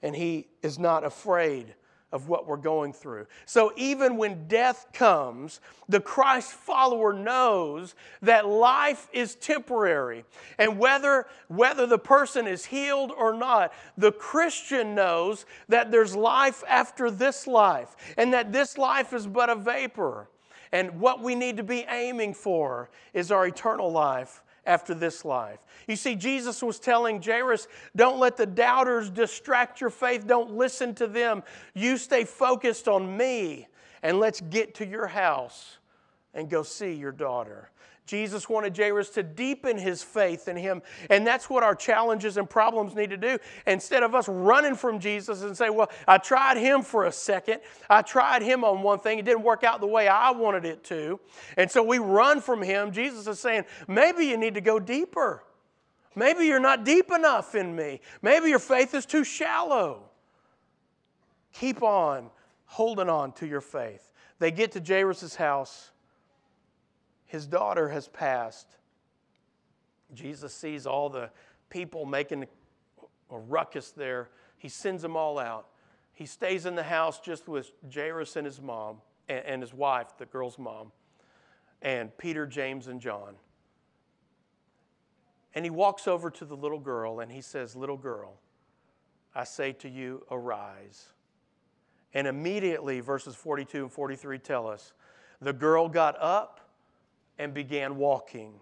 and 0.00 0.14
He 0.14 0.46
is 0.62 0.78
not 0.78 1.02
afraid 1.02 1.74
of 2.12 2.28
what 2.28 2.46
we're 2.46 2.56
going 2.56 2.92
through. 2.92 3.26
So 3.46 3.72
even 3.74 4.16
when 4.16 4.46
death 4.46 4.86
comes, 4.92 5.60
the 5.88 5.98
Christ 5.98 6.52
follower 6.52 7.12
knows 7.12 7.96
that 8.20 8.46
life 8.46 9.08
is 9.12 9.34
temporary. 9.34 10.24
And 10.56 10.78
whether, 10.78 11.26
whether 11.48 11.84
the 11.84 11.98
person 11.98 12.46
is 12.46 12.66
healed 12.66 13.10
or 13.10 13.34
not, 13.34 13.72
the 13.98 14.12
Christian 14.12 14.94
knows 14.94 15.46
that 15.68 15.90
there's 15.90 16.14
life 16.14 16.62
after 16.68 17.10
this 17.10 17.48
life, 17.48 17.96
and 18.16 18.32
that 18.34 18.52
this 18.52 18.78
life 18.78 19.12
is 19.12 19.26
but 19.26 19.50
a 19.50 19.56
vapor. 19.56 20.28
And 20.72 21.00
what 21.00 21.22
we 21.22 21.34
need 21.34 21.58
to 21.58 21.62
be 21.62 21.84
aiming 21.88 22.34
for 22.34 22.90
is 23.12 23.30
our 23.30 23.46
eternal 23.46 23.92
life 23.92 24.42
after 24.64 24.94
this 24.94 25.24
life. 25.24 25.58
You 25.86 25.96
see, 25.96 26.14
Jesus 26.14 26.62
was 26.62 26.78
telling 26.78 27.20
Jairus, 27.20 27.68
don't 27.96 28.18
let 28.18 28.36
the 28.36 28.46
doubters 28.46 29.10
distract 29.10 29.80
your 29.80 29.90
faith. 29.90 30.26
Don't 30.26 30.52
listen 30.52 30.94
to 30.96 31.06
them. 31.06 31.42
You 31.74 31.96
stay 31.96 32.24
focused 32.24 32.88
on 32.88 33.16
me, 33.16 33.66
and 34.02 34.18
let's 34.20 34.40
get 34.40 34.74
to 34.76 34.86
your 34.86 35.08
house 35.08 35.78
and 36.32 36.48
go 36.48 36.62
see 36.62 36.92
your 36.92 37.12
daughter. 37.12 37.70
Jesus 38.04 38.48
wanted 38.48 38.76
Jairus 38.76 39.10
to 39.10 39.22
deepen 39.22 39.78
his 39.78 40.02
faith 40.02 40.48
in 40.48 40.56
him. 40.56 40.82
And 41.08 41.26
that's 41.26 41.48
what 41.48 41.62
our 41.62 41.74
challenges 41.74 42.36
and 42.36 42.50
problems 42.50 42.94
need 42.94 43.10
to 43.10 43.16
do. 43.16 43.38
Instead 43.66 44.02
of 44.02 44.14
us 44.14 44.28
running 44.28 44.74
from 44.74 44.98
Jesus 44.98 45.42
and 45.42 45.56
say, 45.56 45.70
Well, 45.70 45.90
I 46.08 46.18
tried 46.18 46.56
him 46.56 46.82
for 46.82 47.04
a 47.04 47.12
second, 47.12 47.60
I 47.88 48.02
tried 48.02 48.42
him 48.42 48.64
on 48.64 48.82
one 48.82 48.98
thing, 48.98 49.18
it 49.18 49.24
didn't 49.24 49.44
work 49.44 49.62
out 49.62 49.80
the 49.80 49.86
way 49.86 50.08
I 50.08 50.32
wanted 50.32 50.64
it 50.64 50.82
to. 50.84 51.20
And 51.56 51.70
so 51.70 51.82
we 51.82 51.98
run 51.98 52.40
from 52.40 52.60
him. 52.60 52.92
Jesus 52.92 53.26
is 53.26 53.38
saying, 53.38 53.64
Maybe 53.86 54.26
you 54.26 54.36
need 54.36 54.54
to 54.54 54.60
go 54.60 54.80
deeper. 54.80 55.44
Maybe 56.14 56.46
you're 56.46 56.60
not 56.60 56.84
deep 56.84 57.10
enough 57.10 57.54
in 57.54 57.74
me. 57.74 58.00
Maybe 58.20 58.50
your 58.50 58.58
faith 58.58 58.94
is 58.94 59.06
too 59.06 59.24
shallow. 59.24 60.10
Keep 61.52 61.82
on 61.82 62.30
holding 62.66 63.08
on 63.08 63.32
to 63.32 63.46
your 63.46 63.60
faith. 63.60 64.12
They 64.38 64.50
get 64.50 64.72
to 64.72 64.80
Jairus' 64.80 65.36
house. 65.36 65.91
His 67.32 67.46
daughter 67.46 67.88
has 67.88 68.08
passed. 68.08 68.66
Jesus 70.12 70.52
sees 70.52 70.86
all 70.86 71.08
the 71.08 71.30
people 71.70 72.04
making 72.04 72.44
a 73.30 73.38
ruckus 73.38 73.90
there. 73.90 74.28
He 74.58 74.68
sends 74.68 75.00
them 75.00 75.16
all 75.16 75.38
out. 75.38 75.68
He 76.12 76.26
stays 76.26 76.66
in 76.66 76.74
the 76.74 76.82
house 76.82 77.20
just 77.20 77.48
with 77.48 77.72
Jairus 77.90 78.36
and 78.36 78.44
his 78.44 78.60
mom 78.60 78.98
and, 79.30 79.62
his 79.62 79.72
wife, 79.72 80.08
the 80.18 80.26
girl's 80.26 80.58
mom, 80.58 80.92
and 81.80 82.14
Peter, 82.18 82.46
James, 82.46 82.86
and 82.86 83.00
John. 83.00 83.36
And 85.54 85.64
he 85.64 85.70
walks 85.70 86.06
over 86.06 86.28
to 86.28 86.44
the 86.44 86.54
little 86.54 86.80
girl 86.80 87.20
and 87.20 87.32
he 87.32 87.40
says, 87.40 87.74
Little 87.74 87.96
girl, 87.96 88.34
I 89.34 89.44
say 89.44 89.72
to 89.72 89.88
you, 89.88 90.26
arise. 90.30 91.06
And 92.12 92.26
immediately, 92.26 93.00
verses 93.00 93.34
42 93.34 93.84
and 93.84 93.90
43 93.90 94.38
tell 94.38 94.68
us, 94.68 94.92
the 95.40 95.54
girl 95.54 95.88
got 95.88 96.14
up 96.20 96.58
and 97.42 97.52
began 97.52 97.96
walking. 97.96 98.54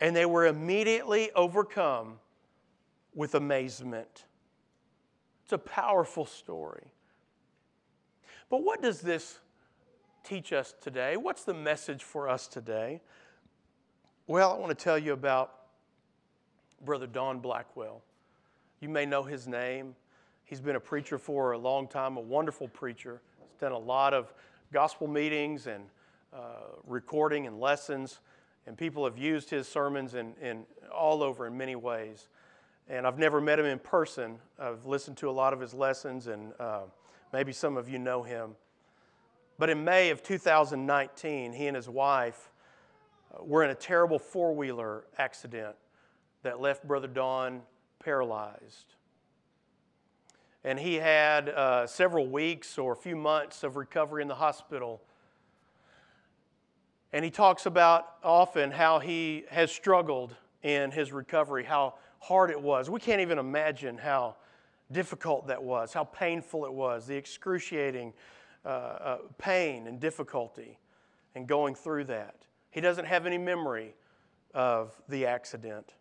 And 0.00 0.16
they 0.16 0.24
were 0.24 0.46
immediately 0.46 1.30
overcome 1.32 2.14
with 3.14 3.34
amazement. 3.34 4.24
It's 5.44 5.52
a 5.52 5.58
powerful 5.58 6.24
story. 6.24 6.86
But 8.48 8.64
what 8.64 8.80
does 8.80 9.00
this 9.02 9.40
teach 10.24 10.52
us 10.52 10.74
today? 10.80 11.18
What's 11.18 11.44
the 11.44 11.54
message 11.54 12.02
for 12.02 12.28
us 12.28 12.46
today? 12.48 13.02
Well, 14.26 14.52
I 14.52 14.58
want 14.58 14.76
to 14.76 14.82
tell 14.82 14.98
you 14.98 15.12
about 15.12 15.52
Brother 16.84 17.06
Don 17.06 17.40
Blackwell. 17.40 18.02
You 18.80 18.88
may 18.88 19.04
know 19.04 19.22
his 19.22 19.46
name. 19.46 19.94
He's 20.44 20.60
been 20.60 20.76
a 20.76 20.80
preacher 20.80 21.18
for 21.18 21.52
a 21.52 21.58
long 21.58 21.88
time, 21.88 22.16
a 22.16 22.20
wonderful 22.20 22.68
preacher. 22.68 23.20
He's 23.38 23.60
done 23.60 23.72
a 23.72 23.78
lot 23.78 24.14
of 24.14 24.32
gospel 24.72 25.08
meetings 25.08 25.66
and 25.66 25.84
recording 26.86 27.46
and 27.46 27.60
lessons, 27.60 28.20
and 28.66 28.76
people 28.76 29.04
have 29.04 29.18
used 29.18 29.50
his 29.50 29.68
sermons 29.68 30.14
in, 30.14 30.34
in 30.42 30.64
all 30.92 31.22
over 31.22 31.46
in 31.46 31.56
many 31.56 31.76
ways. 31.76 32.28
And 32.88 33.06
I've 33.06 33.18
never 33.18 33.40
met 33.40 33.58
him 33.58 33.66
in 33.66 33.78
person. 33.78 34.38
I've 34.58 34.86
listened 34.86 35.16
to 35.18 35.30
a 35.30 35.32
lot 35.32 35.52
of 35.52 35.60
his 35.60 35.74
lessons, 35.74 36.28
and 36.28 36.52
uh, 36.60 36.82
maybe 37.32 37.52
some 37.52 37.76
of 37.76 37.88
you 37.88 37.98
know 37.98 38.22
him. 38.22 38.52
But 39.58 39.70
in 39.70 39.84
May 39.84 40.10
of 40.10 40.22
2019, 40.22 41.52
he 41.52 41.66
and 41.66 41.74
his 41.74 41.88
wife 41.88 42.50
uh, 43.34 43.42
were 43.42 43.64
in 43.64 43.70
a 43.70 43.74
terrible 43.74 44.18
four 44.18 44.54
wheeler 44.54 45.04
accident 45.18 45.74
that 46.42 46.60
left 46.60 46.86
Brother 46.86 47.08
Don 47.08 47.62
paralyzed. 47.98 48.94
And 50.62 50.78
he 50.78 50.94
had 50.94 51.48
uh, 51.48 51.86
several 51.86 52.26
weeks 52.26 52.76
or 52.76 52.92
a 52.92 52.96
few 52.96 53.16
months 53.16 53.62
of 53.62 53.76
recovery 53.76 54.22
in 54.22 54.28
the 54.28 54.34
hospital 54.34 55.00
and 57.16 57.24
he 57.24 57.30
talks 57.30 57.64
about 57.64 58.16
often 58.22 58.70
how 58.70 58.98
he 58.98 59.44
has 59.48 59.72
struggled 59.72 60.36
in 60.62 60.90
his 60.90 61.12
recovery, 61.12 61.64
how 61.64 61.94
hard 62.18 62.50
it 62.50 62.60
was. 62.60 62.90
We 62.90 63.00
can't 63.00 63.22
even 63.22 63.38
imagine 63.38 63.96
how 63.96 64.36
difficult 64.92 65.46
that 65.46 65.62
was, 65.62 65.94
how 65.94 66.04
painful 66.04 66.66
it 66.66 66.72
was, 66.74 67.06
the 67.06 67.16
excruciating 67.16 68.12
uh, 68.66 68.68
uh, 68.68 69.18
pain 69.38 69.86
and 69.86 69.98
difficulty 69.98 70.78
in 71.34 71.46
going 71.46 71.74
through 71.74 72.04
that. 72.04 72.36
He 72.68 72.82
doesn't 72.82 73.06
have 73.06 73.24
any 73.24 73.38
memory 73.38 73.94
of 74.52 74.92
the 75.08 75.24
accident. 75.24 75.94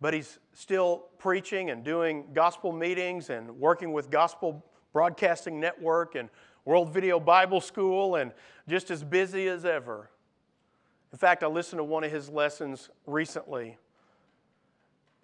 But 0.00 0.14
he's 0.14 0.38
still 0.54 1.08
preaching 1.18 1.68
and 1.68 1.84
doing 1.84 2.24
gospel 2.32 2.72
meetings 2.72 3.28
and 3.28 3.50
working 3.60 3.92
with 3.92 4.10
Gospel 4.10 4.64
Broadcasting 4.94 5.60
Network 5.60 6.14
and 6.14 6.30
World 6.64 6.92
Video 6.92 7.20
Bible 7.20 7.60
School, 7.60 8.16
and 8.16 8.32
just 8.68 8.90
as 8.90 9.04
busy 9.04 9.48
as 9.48 9.64
ever. 9.64 10.10
In 11.12 11.18
fact, 11.18 11.42
I 11.42 11.46
listened 11.46 11.78
to 11.78 11.84
one 11.84 12.04
of 12.04 12.10
his 12.10 12.28
lessons 12.28 12.90
recently, 13.06 13.76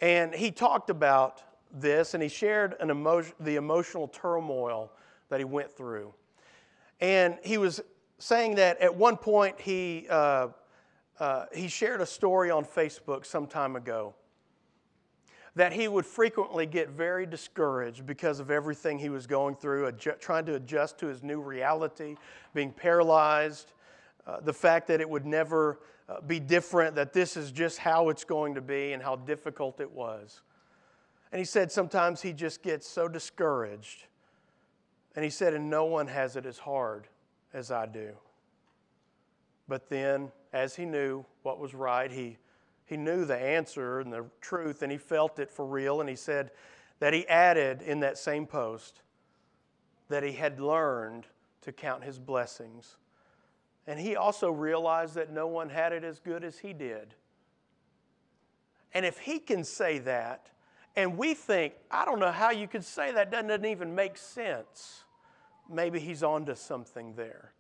and 0.01 0.35
he 0.35 0.51
talked 0.51 0.91
about 0.91 1.43
this 1.73 2.15
and 2.15 2.23
he 2.23 2.29
shared 2.29 2.77
an 2.81 2.91
emotion, 2.91 3.35
the 3.41 3.57
emotional 3.57 4.09
turmoil 4.09 4.93
that 5.29 5.39
he 5.39 5.45
went 5.45 5.71
through. 5.71 6.13
And 7.01 7.39
he 7.43 7.59
was 7.59 7.81
saying 8.19 8.57
that 8.57 8.79
at 8.81 8.95
one 8.95 9.17
point 9.17 9.61
he, 9.61 10.07
uh, 10.11 10.49
uh, 11.19 11.47
he 11.55 11.69
shared 11.69 12.01
a 12.01 12.07
story 12.07 12.51
on 12.51 12.65
Facebook 12.65 13.25
some 13.25 13.47
time 13.47 13.77
ago 13.77 14.15
that 15.57 15.73
he 15.73 15.89
would 15.89 16.07
frequently 16.07 16.67
get 16.67 16.91
very 16.91 17.27
discouraged 17.27 18.07
because 18.07 18.41
of 18.41 18.51
everything 18.51 18.99
he 18.99 19.09
was 19.09 19.27
going 19.27 19.57
through, 19.57 19.91
adju- 19.91 20.21
trying 20.21 20.47
to 20.47 20.55
adjust 20.55 20.99
to 20.99 21.07
his 21.07 21.23
new 21.23 21.41
reality, 21.41 22.17
being 22.55 22.71
paralyzed, 22.71 23.73
uh, 24.27 24.41
the 24.41 24.53
fact 24.53 24.87
that 24.87 25.01
it 25.01 25.09
would 25.09 25.27
never 25.27 25.81
uh, 26.09 26.21
be 26.21 26.39
different, 26.39 26.95
that 26.95 27.13
this 27.13 27.37
is 27.37 27.51
just 27.51 27.79
how 27.79 28.09
it's 28.09 28.25
going 28.25 28.55
to 28.55 28.61
be, 28.61 28.93
and 28.93 29.03
how 29.03 29.17
difficult 29.17 29.81
it 29.81 29.91
was. 29.91 30.43
And 31.33 31.39
he 31.39 31.45
said 31.45 31.71
sometimes 31.71 32.23
he 32.23 32.33
just 32.33 32.63
gets 32.63 32.87
so 32.87 33.09
discouraged. 33.09 34.05
And 35.17 35.25
he 35.25 35.31
said, 35.31 35.55
and 35.55 35.69
no 35.69 35.85
one 35.87 36.07
has 36.07 36.37
it 36.37 36.47
as 36.47 36.59
hard 36.59 37.09
as 37.53 37.71
I 37.71 37.87
do. 37.87 38.13
But 39.69 39.89
then, 39.89 40.31
as 40.53 40.75
he 40.75 40.85
knew 40.85 41.25
what 41.43 41.59
was 41.59 41.75
right, 41.75 42.11
he 42.11 42.39
he 42.91 42.97
knew 42.97 43.25
the 43.25 43.37
answer 43.37 44.01
and 44.01 44.13
the 44.13 44.27
truth, 44.41 44.83
and 44.83 44.91
he 44.91 44.99
felt 44.99 45.39
it 45.39 45.49
for 45.49 45.65
real. 45.65 46.01
And 46.01 46.11
he 46.11 46.17
said 46.17 46.51
that 46.99 47.15
he 47.15 47.27
added 47.29 47.83
in 47.83 48.01
that 48.01 48.19
same 48.19 48.47
post 48.47 49.03
that 50.09 50.25
he 50.25 50.33
had 50.33 50.59
learned 50.59 51.27
to 51.63 51.71
count 51.71 52.03
his 52.03 52.19
blessings. 52.19 52.97
And 53.87 54.01
he 54.01 54.17
also 54.17 54.51
realized 54.51 55.15
that 55.15 55.33
no 55.33 55.47
one 55.47 55.71
had 55.71 55.93
it 55.93 56.03
as 56.03 56.19
good 56.19 56.43
as 56.43 56.59
he 56.59 56.73
did. 56.73 57.15
And 58.93 59.07
if 59.07 59.19
he 59.19 59.39
can 59.39 59.63
say 59.63 60.01
that, 60.01 60.49
and 60.97 61.17
we 61.17 61.35
think, 61.35 61.75
I 61.93 62.05
don't 62.05 62.19
know 62.19 62.33
how 62.33 62.51
you 62.51 62.67
could 62.67 62.85
say 62.85 63.13
that, 63.13 63.31
doesn't 63.31 63.65
even 63.65 63.95
make 63.95 64.17
sense, 64.17 65.05
maybe 65.73 66.01
he's 66.01 66.25
onto 66.25 66.57
something 66.57 67.15
there. 67.15 67.53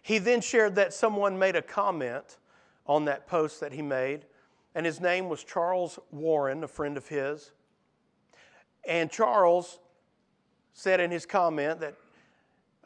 He 0.00 0.16
then 0.16 0.40
shared 0.40 0.76
that 0.76 0.94
someone 0.94 1.38
made 1.38 1.56
a 1.56 1.62
comment 1.62 2.38
on 2.86 3.04
that 3.06 3.26
post 3.26 3.60
that 3.60 3.72
he 3.72 3.82
made. 3.82 4.26
And 4.74 4.84
his 4.84 5.00
name 5.00 5.28
was 5.28 5.42
Charles 5.42 5.98
Warren, 6.10 6.62
a 6.62 6.68
friend 6.68 6.96
of 6.96 7.08
his. 7.08 7.52
And 8.86 9.10
Charles 9.10 9.78
said 10.74 11.00
in 11.00 11.10
his 11.10 11.26
comment 11.26 11.80
that 11.80 11.94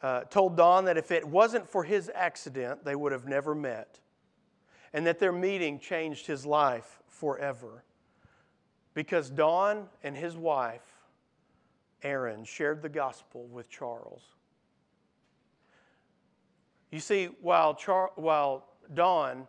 uh, 0.01 0.21
told 0.21 0.57
Don 0.57 0.85
that 0.85 0.97
if 0.97 1.11
it 1.11 1.27
wasn't 1.27 1.67
for 1.69 1.83
his 1.83 2.09
accident, 2.15 2.83
they 2.83 2.95
would 2.95 3.11
have 3.11 3.27
never 3.27 3.53
met. 3.53 3.99
And 4.93 5.05
that 5.05 5.19
their 5.19 5.31
meeting 5.31 5.79
changed 5.79 6.25
his 6.25 6.45
life 6.45 6.99
forever. 7.07 7.83
Because 8.93 9.29
Don 9.29 9.87
and 10.03 10.17
his 10.17 10.35
wife, 10.35 10.81
Erin, 12.03 12.43
shared 12.43 12.81
the 12.81 12.89
gospel 12.89 13.45
with 13.47 13.69
Charles. 13.69 14.23
You 16.89 16.99
see, 16.99 17.29
while, 17.41 17.73
Char- 17.73 18.11
while 18.15 18.65
Don 18.93 19.47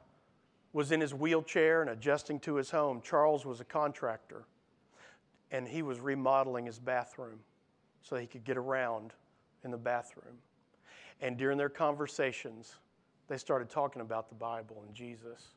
was 0.72 0.92
in 0.92 1.00
his 1.00 1.12
wheelchair 1.12 1.82
and 1.82 1.90
adjusting 1.90 2.40
to 2.40 2.56
his 2.56 2.70
home. 2.70 3.00
Charles 3.02 3.44
was 3.44 3.60
a 3.60 3.64
contractor, 3.64 4.44
and 5.50 5.68
he 5.68 5.82
was 5.82 6.00
remodeling 6.00 6.66
his 6.66 6.78
bathroom 6.78 7.40
so 8.02 8.16
he 8.16 8.26
could 8.26 8.44
get 8.44 8.56
around 8.56 9.12
in 9.64 9.70
the 9.70 9.76
bathroom. 9.76 10.38
And 11.20 11.36
during 11.36 11.58
their 11.58 11.68
conversations, 11.68 12.76
they 13.28 13.36
started 13.38 13.70
talking 13.70 14.02
about 14.02 14.28
the 14.28 14.34
Bible 14.34 14.82
and 14.86 14.94
Jesus. 14.94 15.48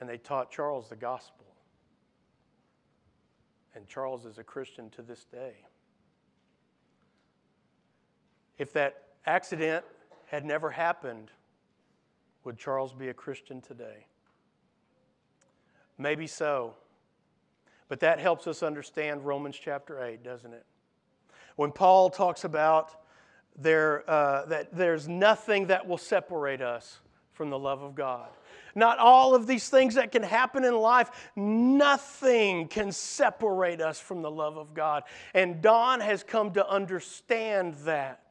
And 0.00 0.08
they 0.08 0.18
taught 0.18 0.50
Charles 0.50 0.88
the 0.88 0.96
gospel. 0.96 1.46
And 3.74 3.86
Charles 3.86 4.26
is 4.26 4.38
a 4.38 4.44
Christian 4.44 4.90
to 4.90 5.02
this 5.02 5.24
day. 5.24 5.54
If 8.58 8.72
that 8.74 9.02
accident 9.26 9.84
had 10.26 10.44
never 10.44 10.70
happened, 10.70 11.30
would 12.44 12.58
Charles 12.58 12.92
be 12.92 13.08
a 13.08 13.14
Christian 13.14 13.60
today? 13.60 14.06
Maybe 15.98 16.26
so. 16.26 16.74
But 17.88 18.00
that 18.00 18.18
helps 18.18 18.46
us 18.46 18.62
understand 18.62 19.24
Romans 19.24 19.58
chapter 19.60 20.02
8, 20.02 20.22
doesn't 20.22 20.52
it? 20.52 20.64
When 21.56 21.70
Paul 21.70 22.10
talks 22.10 22.44
about 22.44 23.02
there, 23.56 24.08
uh, 24.10 24.46
that 24.46 24.74
there's 24.74 25.06
nothing 25.06 25.68
that 25.68 25.86
will 25.86 25.98
separate 25.98 26.60
us 26.60 27.00
from 27.32 27.50
the 27.50 27.58
love 27.58 27.82
of 27.82 27.94
God. 27.94 28.28
Not 28.74 28.98
all 28.98 29.34
of 29.34 29.46
these 29.46 29.68
things 29.68 29.94
that 29.94 30.10
can 30.10 30.22
happen 30.22 30.64
in 30.64 30.74
life, 30.74 31.30
nothing 31.36 32.66
can 32.66 32.90
separate 32.90 33.80
us 33.80 34.00
from 34.00 34.22
the 34.22 34.30
love 34.30 34.56
of 34.56 34.74
God. 34.74 35.04
And 35.32 35.62
Don 35.62 36.00
has 36.00 36.24
come 36.24 36.52
to 36.52 36.68
understand 36.68 37.74
that. 37.84 38.23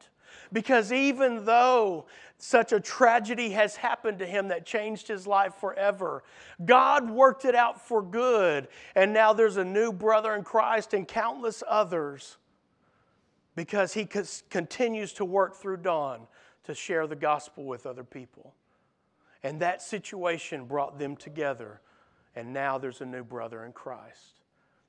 Because 0.54 0.92
even 0.92 1.44
though 1.44 2.06
such 2.38 2.72
a 2.72 2.78
tragedy 2.78 3.50
has 3.50 3.74
happened 3.74 4.20
to 4.20 4.26
him 4.26 4.48
that 4.48 4.64
changed 4.64 5.08
his 5.08 5.26
life 5.26 5.56
forever, 5.56 6.22
God 6.64 7.10
worked 7.10 7.44
it 7.44 7.56
out 7.56 7.86
for 7.86 8.00
good. 8.00 8.68
And 8.94 9.12
now 9.12 9.32
there's 9.32 9.56
a 9.56 9.64
new 9.64 9.92
brother 9.92 10.32
in 10.32 10.44
Christ 10.44 10.94
and 10.94 11.08
countless 11.08 11.64
others 11.66 12.36
because 13.56 13.94
he 13.94 14.06
continues 14.48 15.12
to 15.14 15.24
work 15.24 15.56
through 15.56 15.78
Don 15.78 16.20
to 16.62 16.74
share 16.74 17.08
the 17.08 17.16
gospel 17.16 17.64
with 17.64 17.84
other 17.84 18.04
people. 18.04 18.54
And 19.42 19.60
that 19.60 19.82
situation 19.82 20.66
brought 20.66 21.00
them 21.00 21.16
together. 21.16 21.80
And 22.36 22.52
now 22.52 22.78
there's 22.78 23.00
a 23.00 23.06
new 23.06 23.24
brother 23.24 23.64
in 23.64 23.72
Christ. 23.72 24.43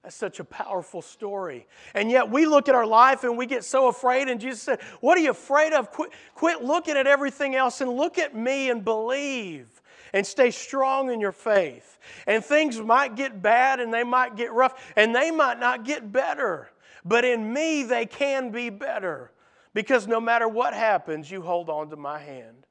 That's 0.06 0.16
such 0.16 0.40
a 0.40 0.44
powerful 0.44 1.02
story. 1.02 1.66
And 1.96 2.12
yet 2.12 2.30
we 2.30 2.46
look 2.46 2.70
at 2.70 2.76
our 2.76 2.86
life 2.86 3.24
and 3.24 3.40
we 3.40 3.48
get 3.48 3.64
so 3.64 3.88
afraid. 3.88 4.28
And 4.28 4.40
Jesus 4.40 4.62
said, 4.62 4.80
What 5.02 5.18
are 5.18 5.22
you 5.22 5.32
afraid 5.32 5.74
of? 5.74 5.90
Quit, 5.90 6.12
quit 6.36 6.64
looking 6.64 6.96
at 6.96 7.08
everything 7.08 7.56
else 7.56 7.82
and 7.82 7.92
look 7.92 8.20
at 8.20 8.36
me 8.36 8.70
and 8.70 8.86
believe 8.86 9.68
and 10.14 10.24
stay 10.24 10.52
strong 10.52 11.10
in 11.10 11.20
your 11.20 11.32
faith. 11.32 11.98
And 12.28 12.46
things 12.46 12.80
might 12.80 13.16
get 13.16 13.42
bad 13.42 13.80
and 13.80 13.92
they 13.92 14.04
might 14.04 14.36
get 14.36 14.54
rough 14.54 14.80
and 14.96 15.16
they 15.16 15.32
might 15.32 15.60
not 15.60 15.86
get 15.86 16.12
better. 16.12 16.70
But 17.04 17.26
in 17.26 17.52
me, 17.52 17.82
they 17.82 18.06
can 18.06 18.52
be 18.52 18.70
better. 18.70 19.32
Because 19.74 20.06
no 20.06 20.22
matter 20.22 20.48
what 20.48 20.76
happens, 20.76 21.32
you 21.32 21.42
hold 21.42 21.68
on 21.68 21.90
to 21.90 21.96
my 21.96 22.20
hand 22.20 22.68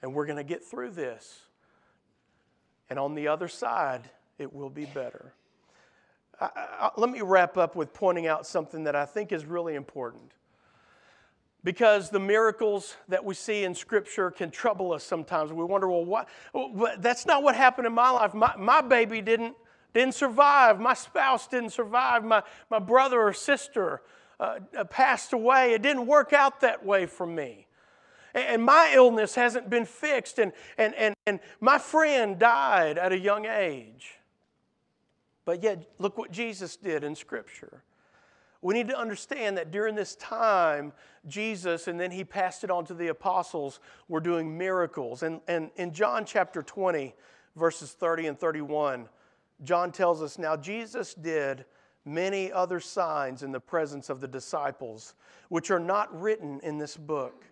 and 0.00 0.14
we're 0.14 0.24
going 0.24 0.38
to 0.38 0.44
get 0.44 0.64
through 0.64 0.92
this. 0.92 1.40
And 2.88 2.98
on 2.98 3.14
the 3.14 3.28
other 3.28 3.48
side, 3.48 4.08
it 4.38 4.50
will 4.50 4.70
be 4.70 4.86
better. 4.86 5.34
I, 6.40 6.48
I, 6.54 6.90
let 6.96 7.10
me 7.10 7.20
wrap 7.20 7.56
up 7.56 7.76
with 7.76 7.92
pointing 7.92 8.26
out 8.26 8.46
something 8.46 8.84
that 8.84 8.96
I 8.96 9.04
think 9.04 9.32
is 9.32 9.44
really 9.44 9.74
important. 9.74 10.32
Because 11.62 12.08
the 12.08 12.20
miracles 12.20 12.96
that 13.08 13.22
we 13.22 13.34
see 13.34 13.64
in 13.64 13.74
Scripture 13.74 14.30
can 14.30 14.50
trouble 14.50 14.92
us 14.92 15.04
sometimes. 15.04 15.52
We 15.52 15.62
wonder, 15.64 15.88
well, 15.88 16.04
what? 16.04 16.28
Well, 16.54 16.94
that's 16.98 17.26
not 17.26 17.42
what 17.42 17.54
happened 17.54 17.86
in 17.86 17.92
my 17.92 18.10
life. 18.10 18.32
My, 18.32 18.54
my 18.56 18.80
baby 18.80 19.20
didn't, 19.20 19.54
didn't 19.92 20.14
survive. 20.14 20.80
My 20.80 20.94
spouse 20.94 21.46
didn't 21.46 21.70
survive. 21.70 22.24
My, 22.24 22.42
my 22.70 22.78
brother 22.78 23.20
or 23.20 23.34
sister 23.34 24.00
uh, 24.38 24.60
passed 24.88 25.34
away. 25.34 25.72
It 25.72 25.82
didn't 25.82 26.06
work 26.06 26.32
out 26.32 26.62
that 26.62 26.84
way 26.84 27.04
for 27.04 27.26
me 27.26 27.66
and 28.34 28.64
my 28.64 28.92
illness 28.94 29.34
hasn't 29.34 29.68
been 29.68 29.84
fixed, 29.84 30.38
and, 30.38 30.52
and, 30.78 30.94
and, 30.94 31.14
and 31.26 31.40
my 31.60 31.78
friend 31.78 32.38
died 32.38 32.98
at 32.98 33.12
a 33.12 33.18
young 33.18 33.46
age. 33.46 34.19
But 35.50 35.64
yet, 35.64 35.82
look 35.98 36.16
what 36.16 36.30
Jesus 36.30 36.76
did 36.76 37.02
in 37.02 37.16
Scripture. 37.16 37.82
We 38.62 38.72
need 38.72 38.86
to 38.86 38.96
understand 38.96 39.56
that 39.58 39.72
during 39.72 39.96
this 39.96 40.14
time, 40.14 40.92
Jesus, 41.26 41.88
and 41.88 41.98
then 41.98 42.12
he 42.12 42.22
passed 42.22 42.62
it 42.62 42.70
on 42.70 42.84
to 42.84 42.94
the 42.94 43.08
apostles, 43.08 43.80
were 44.06 44.20
doing 44.20 44.56
miracles. 44.56 45.24
And, 45.24 45.40
and 45.48 45.72
in 45.74 45.92
John 45.92 46.24
chapter 46.24 46.62
20, 46.62 47.16
verses 47.56 47.90
30 47.90 48.28
and 48.28 48.38
31, 48.38 49.08
John 49.64 49.90
tells 49.90 50.22
us 50.22 50.38
now 50.38 50.56
Jesus 50.56 51.14
did 51.14 51.64
many 52.04 52.52
other 52.52 52.78
signs 52.78 53.42
in 53.42 53.50
the 53.50 53.58
presence 53.58 54.08
of 54.08 54.20
the 54.20 54.28
disciples, 54.28 55.14
which 55.48 55.72
are 55.72 55.80
not 55.80 56.16
written 56.20 56.60
in 56.62 56.78
this 56.78 56.96
book 56.96 57.44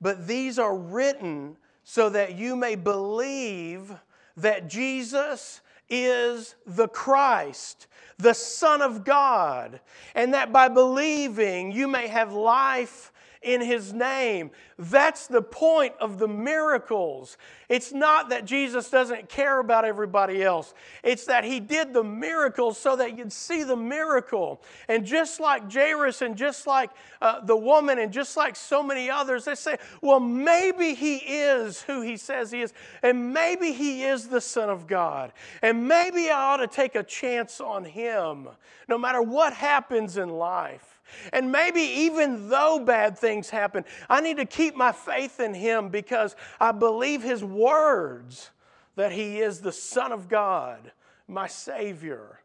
but 0.00 0.26
these 0.26 0.58
are 0.58 0.76
written 0.76 1.56
so 1.84 2.08
that 2.08 2.34
you 2.34 2.56
may 2.56 2.74
believe 2.74 3.92
that 4.36 4.68
Jesus 4.68 5.60
is 5.90 6.54
the 6.66 6.88
Christ, 6.88 7.86
the 8.18 8.34
Son 8.34 8.80
of 8.80 9.04
God, 9.04 9.80
and 10.14 10.32
that 10.34 10.52
by 10.52 10.68
believing 10.68 11.72
you 11.72 11.88
may 11.88 12.06
have 12.06 12.32
life 12.32 13.12
in 13.42 13.60
his 13.62 13.92
name. 13.92 14.50
That's 14.78 15.26
the 15.26 15.40
point 15.40 15.94
of 15.98 16.18
the 16.18 16.28
miracles. 16.28 17.38
It's 17.68 17.92
not 17.92 18.28
that 18.30 18.44
Jesus 18.44 18.90
doesn't 18.90 19.28
care 19.28 19.60
about 19.60 19.84
everybody 19.84 20.42
else, 20.42 20.74
it's 21.02 21.24
that 21.26 21.44
he 21.44 21.60
did 21.60 21.92
the 21.92 22.04
miracles 22.04 22.78
so 22.78 22.96
that 22.96 23.16
you'd 23.16 23.32
see 23.32 23.62
the 23.62 23.76
miracle. 23.76 24.60
And 24.88 25.06
just 25.06 25.40
like 25.40 25.72
Jairus 25.72 26.22
and 26.22 26.36
just 26.36 26.66
like 26.66 26.90
uh, 27.22 27.40
the 27.40 27.56
woman 27.56 27.98
and 27.98 28.12
just 28.12 28.36
like 28.36 28.56
so 28.56 28.82
many 28.82 29.10
others, 29.10 29.44
they 29.44 29.54
say, 29.54 29.78
well, 30.02 30.20
maybe 30.20 30.94
he 30.94 31.16
is 31.16 31.82
who 31.82 32.02
he 32.02 32.16
says 32.16 32.50
he 32.50 32.60
is, 32.60 32.72
and 33.02 33.32
maybe 33.32 33.72
he 33.72 34.02
is 34.02 34.28
the 34.28 34.40
Son 34.40 34.68
of 34.68 34.86
God, 34.86 35.32
and 35.62 35.88
maybe 35.88 36.30
I 36.30 36.52
ought 36.52 36.56
to 36.58 36.66
take 36.66 36.94
a 36.94 37.02
chance 37.02 37.60
on 37.60 37.84
him 37.84 38.48
no 38.88 38.98
matter 38.98 39.22
what 39.22 39.52
happens 39.52 40.16
in 40.16 40.28
life. 40.28 40.89
And 41.32 41.50
maybe 41.52 41.80
even 41.80 42.48
though 42.48 42.78
bad 42.84 43.18
things 43.18 43.50
happen, 43.50 43.84
I 44.08 44.20
need 44.20 44.36
to 44.38 44.46
keep 44.46 44.76
my 44.76 44.92
faith 44.92 45.40
in 45.40 45.54
Him 45.54 45.88
because 45.88 46.36
I 46.58 46.72
believe 46.72 47.22
His 47.22 47.44
words 47.44 48.50
that 48.96 49.12
He 49.12 49.40
is 49.40 49.60
the 49.60 49.72
Son 49.72 50.12
of 50.12 50.28
God, 50.28 50.92
my 51.28 51.46
Savior. 51.46 52.40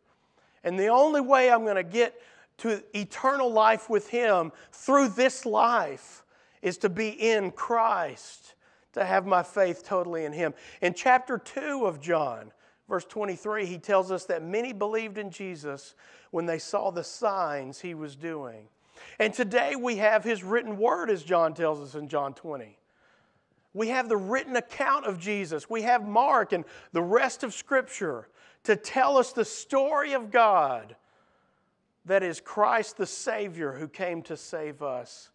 And 0.63 0.80
the 0.80 0.88
only 0.88 1.21
way 1.21 1.51
I'm 1.51 1.63
going 1.63 1.75
to 1.75 1.84
get 1.84 2.19
to 2.58 2.82
eternal 2.93 3.51
life 3.51 3.89
with 3.89 4.10
Him 4.10 4.51
through 4.71 5.10
this 5.10 5.45
life 5.45 6.23
is 6.62 6.78
to 6.80 6.89
be 6.89 7.10
in 7.10 7.51
Christ, 7.51 8.56
to 8.93 9.06
have 9.06 9.25
my 9.25 9.43
faith 9.43 9.86
totally 9.86 10.25
in 10.25 10.34
Him. 10.34 10.54
In 10.82 10.93
chapter 10.93 11.38
2 11.38 11.86
of 11.86 12.01
John, 12.01 12.51
verse 12.88 13.06
23, 13.06 13.65
he 13.65 13.78
tells 13.78 14.12
us 14.12 14.26
that 14.26 14.43
many 14.43 14.74
believed 14.74 15.17
in 15.17 15.32
Jesus 15.32 15.95
when 16.32 16.45
they 16.45 16.60
saw 16.60 16.91
the 16.91 17.04
signs 17.04 17.80
he 17.80 17.93
was 17.93 18.15
doing. 18.15 18.67
And 19.19 19.34
today 19.34 19.76
we 19.76 19.98
have 19.98 20.24
his 20.24 20.43
written 20.43 20.78
word, 20.78 21.10
as 21.10 21.24
John 21.24 21.54
tells 21.54 21.82
us 21.82 21.95
in 21.95 22.08
John 22.08 22.34
20. 22.34 22.78
We 23.74 23.89
have 23.89 24.08
the 24.08 24.17
written 24.17 24.56
account 24.56 25.06
of 25.06 25.19
Jesus. 25.19 25.69
We 25.69 25.82
have 25.82 26.08
Mark 26.08 26.54
and 26.54 26.63
the 26.93 27.02
rest 27.02 27.43
of 27.43 27.54
Scripture 27.54 28.30
to 28.63 28.76
tell 28.76 29.17
us 29.17 29.34
the 29.34 29.45
story 29.45 30.13
of 30.13 30.32
God 30.32 30.95
that 32.06 32.24
is 32.24 32.39
Christ 32.39 32.98
the 32.98 33.06
Savior 33.06 33.74
who 33.74 33.88
came 33.88 34.21
to 34.24 34.38
save 34.38 34.82
us. 34.82 35.30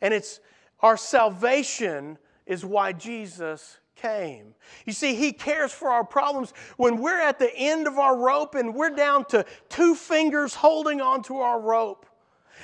And 0.00 0.12
it's 0.12 0.40
our 0.80 0.96
salvation 0.96 2.18
is 2.46 2.64
why 2.64 2.92
Jesus 2.92 3.79
came. 4.00 4.54
You 4.86 4.92
see, 4.92 5.14
He 5.14 5.32
cares 5.32 5.72
for 5.72 5.88
our 5.88 6.04
problems. 6.04 6.52
When 6.76 7.00
we're 7.00 7.20
at 7.20 7.38
the 7.38 7.54
end 7.54 7.86
of 7.86 7.98
our 7.98 8.16
rope 8.16 8.54
and 8.54 8.74
we're 8.74 8.94
down 8.94 9.24
to 9.26 9.44
two 9.68 9.94
fingers 9.94 10.54
holding 10.54 11.00
onto 11.00 11.36
our 11.38 11.60
rope, 11.60 12.06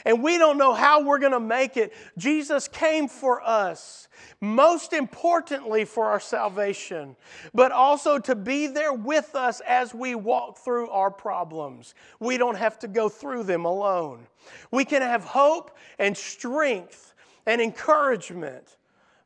and 0.05 0.23
we 0.23 0.39
don't 0.39 0.59
know 0.59 0.75
how 0.75 1.03
we're 1.03 1.19
going 1.19 1.33
to 1.33 1.41
make 1.41 1.77
it, 1.77 1.93
Jesus 2.19 2.69
came 2.69 3.09
for 3.09 3.43
us. 3.43 4.09
Most 4.41 4.93
importantly, 4.93 5.85
for 5.85 6.07
our 6.07 6.21
salvation, 6.21 7.17
but 7.55 7.73
also 7.73 8.19
to 8.19 8.35
be 8.35 8.67
there 8.67 8.93
with 8.93 9.35
us 9.35 9.61
as 9.67 9.95
we 9.95 10.15
walk 10.15 10.59
through 10.59 10.91
our 10.91 11.11
problems. 11.11 11.95
We 12.21 12.37
don't 12.37 12.57
have 12.57 12.79
to 12.81 12.89
go 12.89 13.09
through 13.09 13.45
them 13.45 13.65
alone. 13.65 14.27
We 14.71 14.85
can 14.85 15.03
have 15.03 15.25
hope 15.25 15.77
and 15.99 16.17
strength 16.17 17.15
and 17.47 17.61
encouragement 17.61 18.77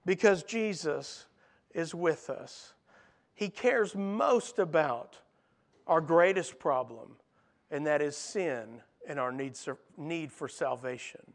because 0.07 0.43
Jesus 0.45 1.27
is 1.75 1.95
with 1.95 2.31
us. 2.31 2.75
He 3.35 3.49
cares 3.49 3.95
most 3.95 4.59
about 4.59 5.19
our 5.87 6.01
greatest 6.01 6.59
problem, 6.59 7.17
and 7.71 7.87
that 7.87 8.03
is 8.03 8.17
sin 8.17 8.83
and 9.09 9.19
our 9.19 9.33
need 9.33 10.33
for 10.33 10.49
salvation. 10.49 11.33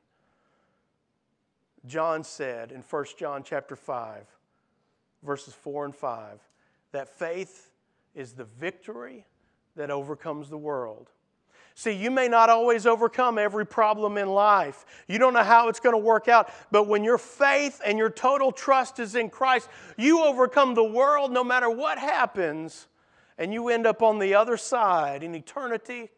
John 1.85 2.23
said 2.23 2.71
in 2.71 2.81
1 2.81 3.05
John 3.17 3.43
chapter 3.43 3.75
5, 3.75 4.25
verses 5.23 5.53
4 5.53 5.85
and 5.85 5.95
5, 5.95 6.39
that 6.91 7.09
faith 7.09 7.71
is 8.13 8.33
the 8.33 8.45
victory 8.45 9.25
that 9.75 9.91
overcomes 9.91 10.49
the 10.49 10.57
world. 10.57 11.09
See, 11.77 11.91
you 11.91 12.09
may 12.09 12.29
not 12.29 12.49
always 12.49 12.85
overcome 12.85 13.37
every 13.37 13.65
problem 13.65 14.17
in 14.17 14.29
life. 14.29 14.85
You 15.09 15.19
don't 15.19 15.33
know 15.33 15.43
how 15.43 15.67
it's 15.67 15.81
going 15.81 15.93
to 15.93 15.97
work 15.97 16.29
out. 16.29 16.49
But 16.71 16.87
when 16.87 17.03
your 17.03 17.17
faith 17.17 17.81
and 17.85 17.97
your 17.97 18.09
total 18.09 18.53
trust 18.53 18.97
is 18.97 19.13
in 19.13 19.29
Christ, 19.29 19.67
you 19.97 20.23
overcome 20.23 20.73
the 20.73 20.85
world 20.85 21.33
no 21.33 21.43
matter 21.43 21.69
what 21.69 21.97
happens, 21.97 22.87
and 23.37 23.53
you 23.53 23.67
end 23.67 23.85
up 23.85 24.01
on 24.01 24.19
the 24.19 24.35
other 24.35 24.55
side 24.55 25.21
in 25.21 25.35
eternity 25.35 26.09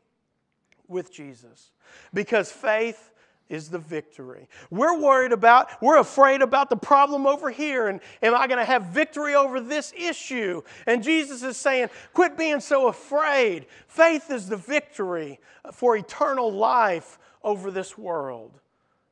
with 0.87 1.11
Jesus. 1.11 1.71
Because 2.13 2.51
faith 2.51 3.11
is 3.49 3.69
the 3.69 3.79
victory. 3.79 4.47
We're 4.69 4.99
worried 4.99 5.31
about, 5.31 5.69
we're 5.81 5.99
afraid 5.99 6.41
about 6.41 6.69
the 6.69 6.75
problem 6.75 7.25
over 7.25 7.49
here, 7.49 7.87
and 7.87 7.99
am 8.21 8.35
I 8.35 8.47
going 8.47 8.59
to 8.59 8.65
have 8.65 8.85
victory 8.85 9.35
over 9.35 9.59
this 9.59 9.93
issue? 9.97 10.61
And 10.85 11.03
Jesus 11.03 11.43
is 11.43 11.57
saying, 11.57 11.89
quit 12.13 12.37
being 12.37 12.59
so 12.59 12.87
afraid. 12.87 13.67
Faith 13.87 14.29
is 14.31 14.49
the 14.49 14.57
victory 14.57 15.39
for 15.71 15.95
eternal 15.95 16.51
life 16.51 17.19
over 17.43 17.71
this 17.71 17.97
world. 17.97 18.59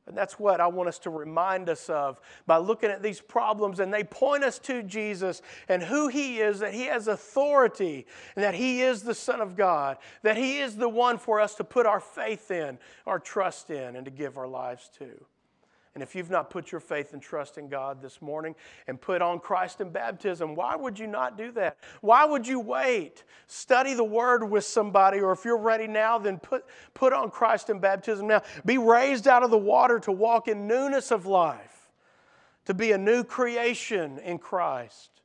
And 0.06 0.16
that's 0.16 0.38
what 0.38 0.60
I 0.60 0.68
want 0.68 0.88
us 0.88 0.98
to 1.00 1.10
remind 1.10 1.68
us 1.68 1.90
of 1.90 2.20
by 2.46 2.58
looking 2.58 2.90
at 2.90 3.02
these 3.02 3.20
problems. 3.20 3.80
And 3.80 3.92
they 3.92 4.04
point 4.04 4.44
us 4.44 4.58
to 4.60 4.82
Jesus 4.82 5.42
and 5.68 5.82
who 5.82 6.08
He 6.08 6.38
is, 6.38 6.60
that 6.60 6.72
He 6.72 6.84
has 6.84 7.08
authority, 7.08 8.06
and 8.36 8.44
that 8.44 8.54
He 8.54 8.82
is 8.82 9.02
the 9.02 9.14
Son 9.14 9.40
of 9.40 9.56
God, 9.56 9.98
that 10.22 10.36
He 10.36 10.58
is 10.58 10.76
the 10.76 10.88
one 10.88 11.18
for 11.18 11.40
us 11.40 11.56
to 11.56 11.64
put 11.64 11.86
our 11.86 12.00
faith 12.00 12.50
in, 12.50 12.78
our 13.06 13.18
trust 13.18 13.70
in, 13.70 13.96
and 13.96 14.04
to 14.04 14.10
give 14.10 14.38
our 14.38 14.48
lives 14.48 14.90
to. 14.98 15.10
And 15.96 16.02
if 16.02 16.14
you've 16.14 16.28
not 16.28 16.50
put 16.50 16.72
your 16.72 16.80
faith 16.82 17.14
and 17.14 17.22
trust 17.22 17.56
in 17.56 17.70
God 17.70 18.02
this 18.02 18.20
morning 18.20 18.54
and 18.86 19.00
put 19.00 19.22
on 19.22 19.40
Christ 19.40 19.80
in 19.80 19.88
baptism, 19.88 20.54
why 20.54 20.76
would 20.76 20.98
you 20.98 21.06
not 21.06 21.38
do 21.38 21.50
that? 21.52 21.78
Why 22.02 22.26
would 22.26 22.46
you 22.46 22.60
wait? 22.60 23.24
Study 23.46 23.94
the 23.94 24.04
Word 24.04 24.44
with 24.44 24.64
somebody, 24.64 25.20
or 25.20 25.32
if 25.32 25.46
you're 25.46 25.56
ready 25.56 25.86
now, 25.86 26.18
then 26.18 26.38
put, 26.38 26.66
put 26.92 27.14
on 27.14 27.30
Christ 27.30 27.70
in 27.70 27.78
baptism 27.78 28.26
now. 28.26 28.42
Be 28.66 28.76
raised 28.76 29.26
out 29.26 29.42
of 29.42 29.50
the 29.50 29.56
water 29.56 29.98
to 30.00 30.12
walk 30.12 30.48
in 30.48 30.66
newness 30.66 31.10
of 31.10 31.24
life, 31.24 31.88
to 32.66 32.74
be 32.74 32.92
a 32.92 32.98
new 32.98 33.24
creation 33.24 34.18
in 34.18 34.36
Christ. 34.36 35.15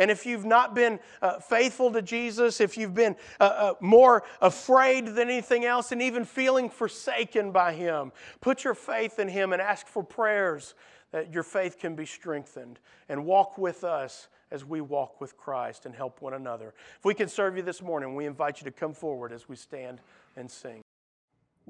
And 0.00 0.10
if 0.10 0.24
you've 0.24 0.46
not 0.46 0.74
been 0.74 0.98
uh, 1.20 1.40
faithful 1.40 1.92
to 1.92 2.00
Jesus, 2.00 2.60
if 2.60 2.78
you've 2.78 2.94
been 2.94 3.14
uh, 3.38 3.44
uh, 3.44 3.74
more 3.80 4.24
afraid 4.40 5.04
than 5.06 5.28
anything 5.28 5.66
else, 5.66 5.92
and 5.92 6.00
even 6.00 6.24
feeling 6.24 6.70
forsaken 6.70 7.52
by 7.52 7.74
Him, 7.74 8.10
put 8.40 8.64
your 8.64 8.74
faith 8.74 9.18
in 9.18 9.28
Him 9.28 9.52
and 9.52 9.60
ask 9.60 9.86
for 9.86 10.02
prayers 10.02 10.74
that 11.12 11.34
your 11.34 11.42
faith 11.42 11.78
can 11.78 11.94
be 11.94 12.06
strengthened. 12.06 12.78
And 13.10 13.26
walk 13.26 13.58
with 13.58 13.84
us 13.84 14.28
as 14.50 14.64
we 14.64 14.80
walk 14.80 15.20
with 15.20 15.36
Christ 15.36 15.84
and 15.84 15.94
help 15.94 16.22
one 16.22 16.32
another. 16.32 16.72
If 16.98 17.04
we 17.04 17.12
can 17.12 17.28
serve 17.28 17.58
you 17.58 17.62
this 17.62 17.82
morning, 17.82 18.14
we 18.14 18.24
invite 18.24 18.60
you 18.60 18.64
to 18.64 18.72
come 18.72 18.94
forward 18.94 19.32
as 19.32 19.50
we 19.50 19.56
stand 19.56 20.00
and 20.34 20.50
sing. 20.50 20.82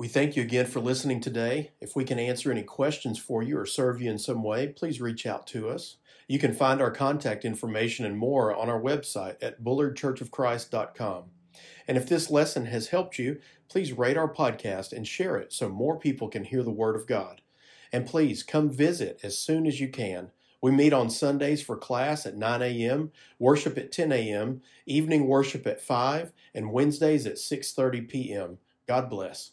We 0.00 0.08
thank 0.08 0.34
you 0.34 0.42
again 0.42 0.64
for 0.64 0.80
listening 0.80 1.20
today. 1.20 1.72
If 1.78 1.94
we 1.94 2.04
can 2.04 2.18
answer 2.18 2.50
any 2.50 2.62
questions 2.62 3.18
for 3.18 3.42
you 3.42 3.58
or 3.58 3.66
serve 3.66 4.00
you 4.00 4.10
in 4.10 4.16
some 4.16 4.42
way, 4.42 4.68
please 4.68 4.98
reach 4.98 5.26
out 5.26 5.46
to 5.48 5.68
us. 5.68 5.98
You 6.26 6.38
can 6.38 6.54
find 6.54 6.80
our 6.80 6.90
contact 6.90 7.44
information 7.44 8.06
and 8.06 8.16
more 8.16 8.56
on 8.56 8.70
our 8.70 8.80
website 8.80 9.36
at 9.42 9.62
bullardchurchofchrist.com. 9.62 11.24
And 11.86 11.98
if 11.98 12.08
this 12.08 12.30
lesson 12.30 12.64
has 12.64 12.88
helped 12.88 13.18
you, 13.18 13.40
please 13.68 13.92
rate 13.92 14.16
our 14.16 14.32
podcast 14.32 14.94
and 14.94 15.06
share 15.06 15.36
it 15.36 15.52
so 15.52 15.68
more 15.68 15.98
people 15.98 16.28
can 16.28 16.44
hear 16.44 16.62
the 16.62 16.70
Word 16.70 16.96
of 16.96 17.06
God. 17.06 17.42
And 17.92 18.06
please 18.06 18.42
come 18.42 18.70
visit 18.70 19.20
as 19.22 19.36
soon 19.36 19.66
as 19.66 19.80
you 19.80 19.88
can. 19.90 20.30
We 20.62 20.70
meet 20.70 20.94
on 20.94 21.10
Sundays 21.10 21.60
for 21.60 21.76
class 21.76 22.24
at 22.24 22.38
9 22.38 22.62
a.m., 22.62 23.12
worship 23.38 23.76
at 23.76 23.92
10 23.92 24.12
a.m., 24.12 24.62
evening 24.86 25.26
worship 25.26 25.66
at 25.66 25.82
5, 25.82 26.32
and 26.54 26.72
Wednesdays 26.72 27.26
at 27.26 27.34
6:30 27.34 28.08
p.m. 28.08 28.58
God 28.86 29.10
bless. 29.10 29.50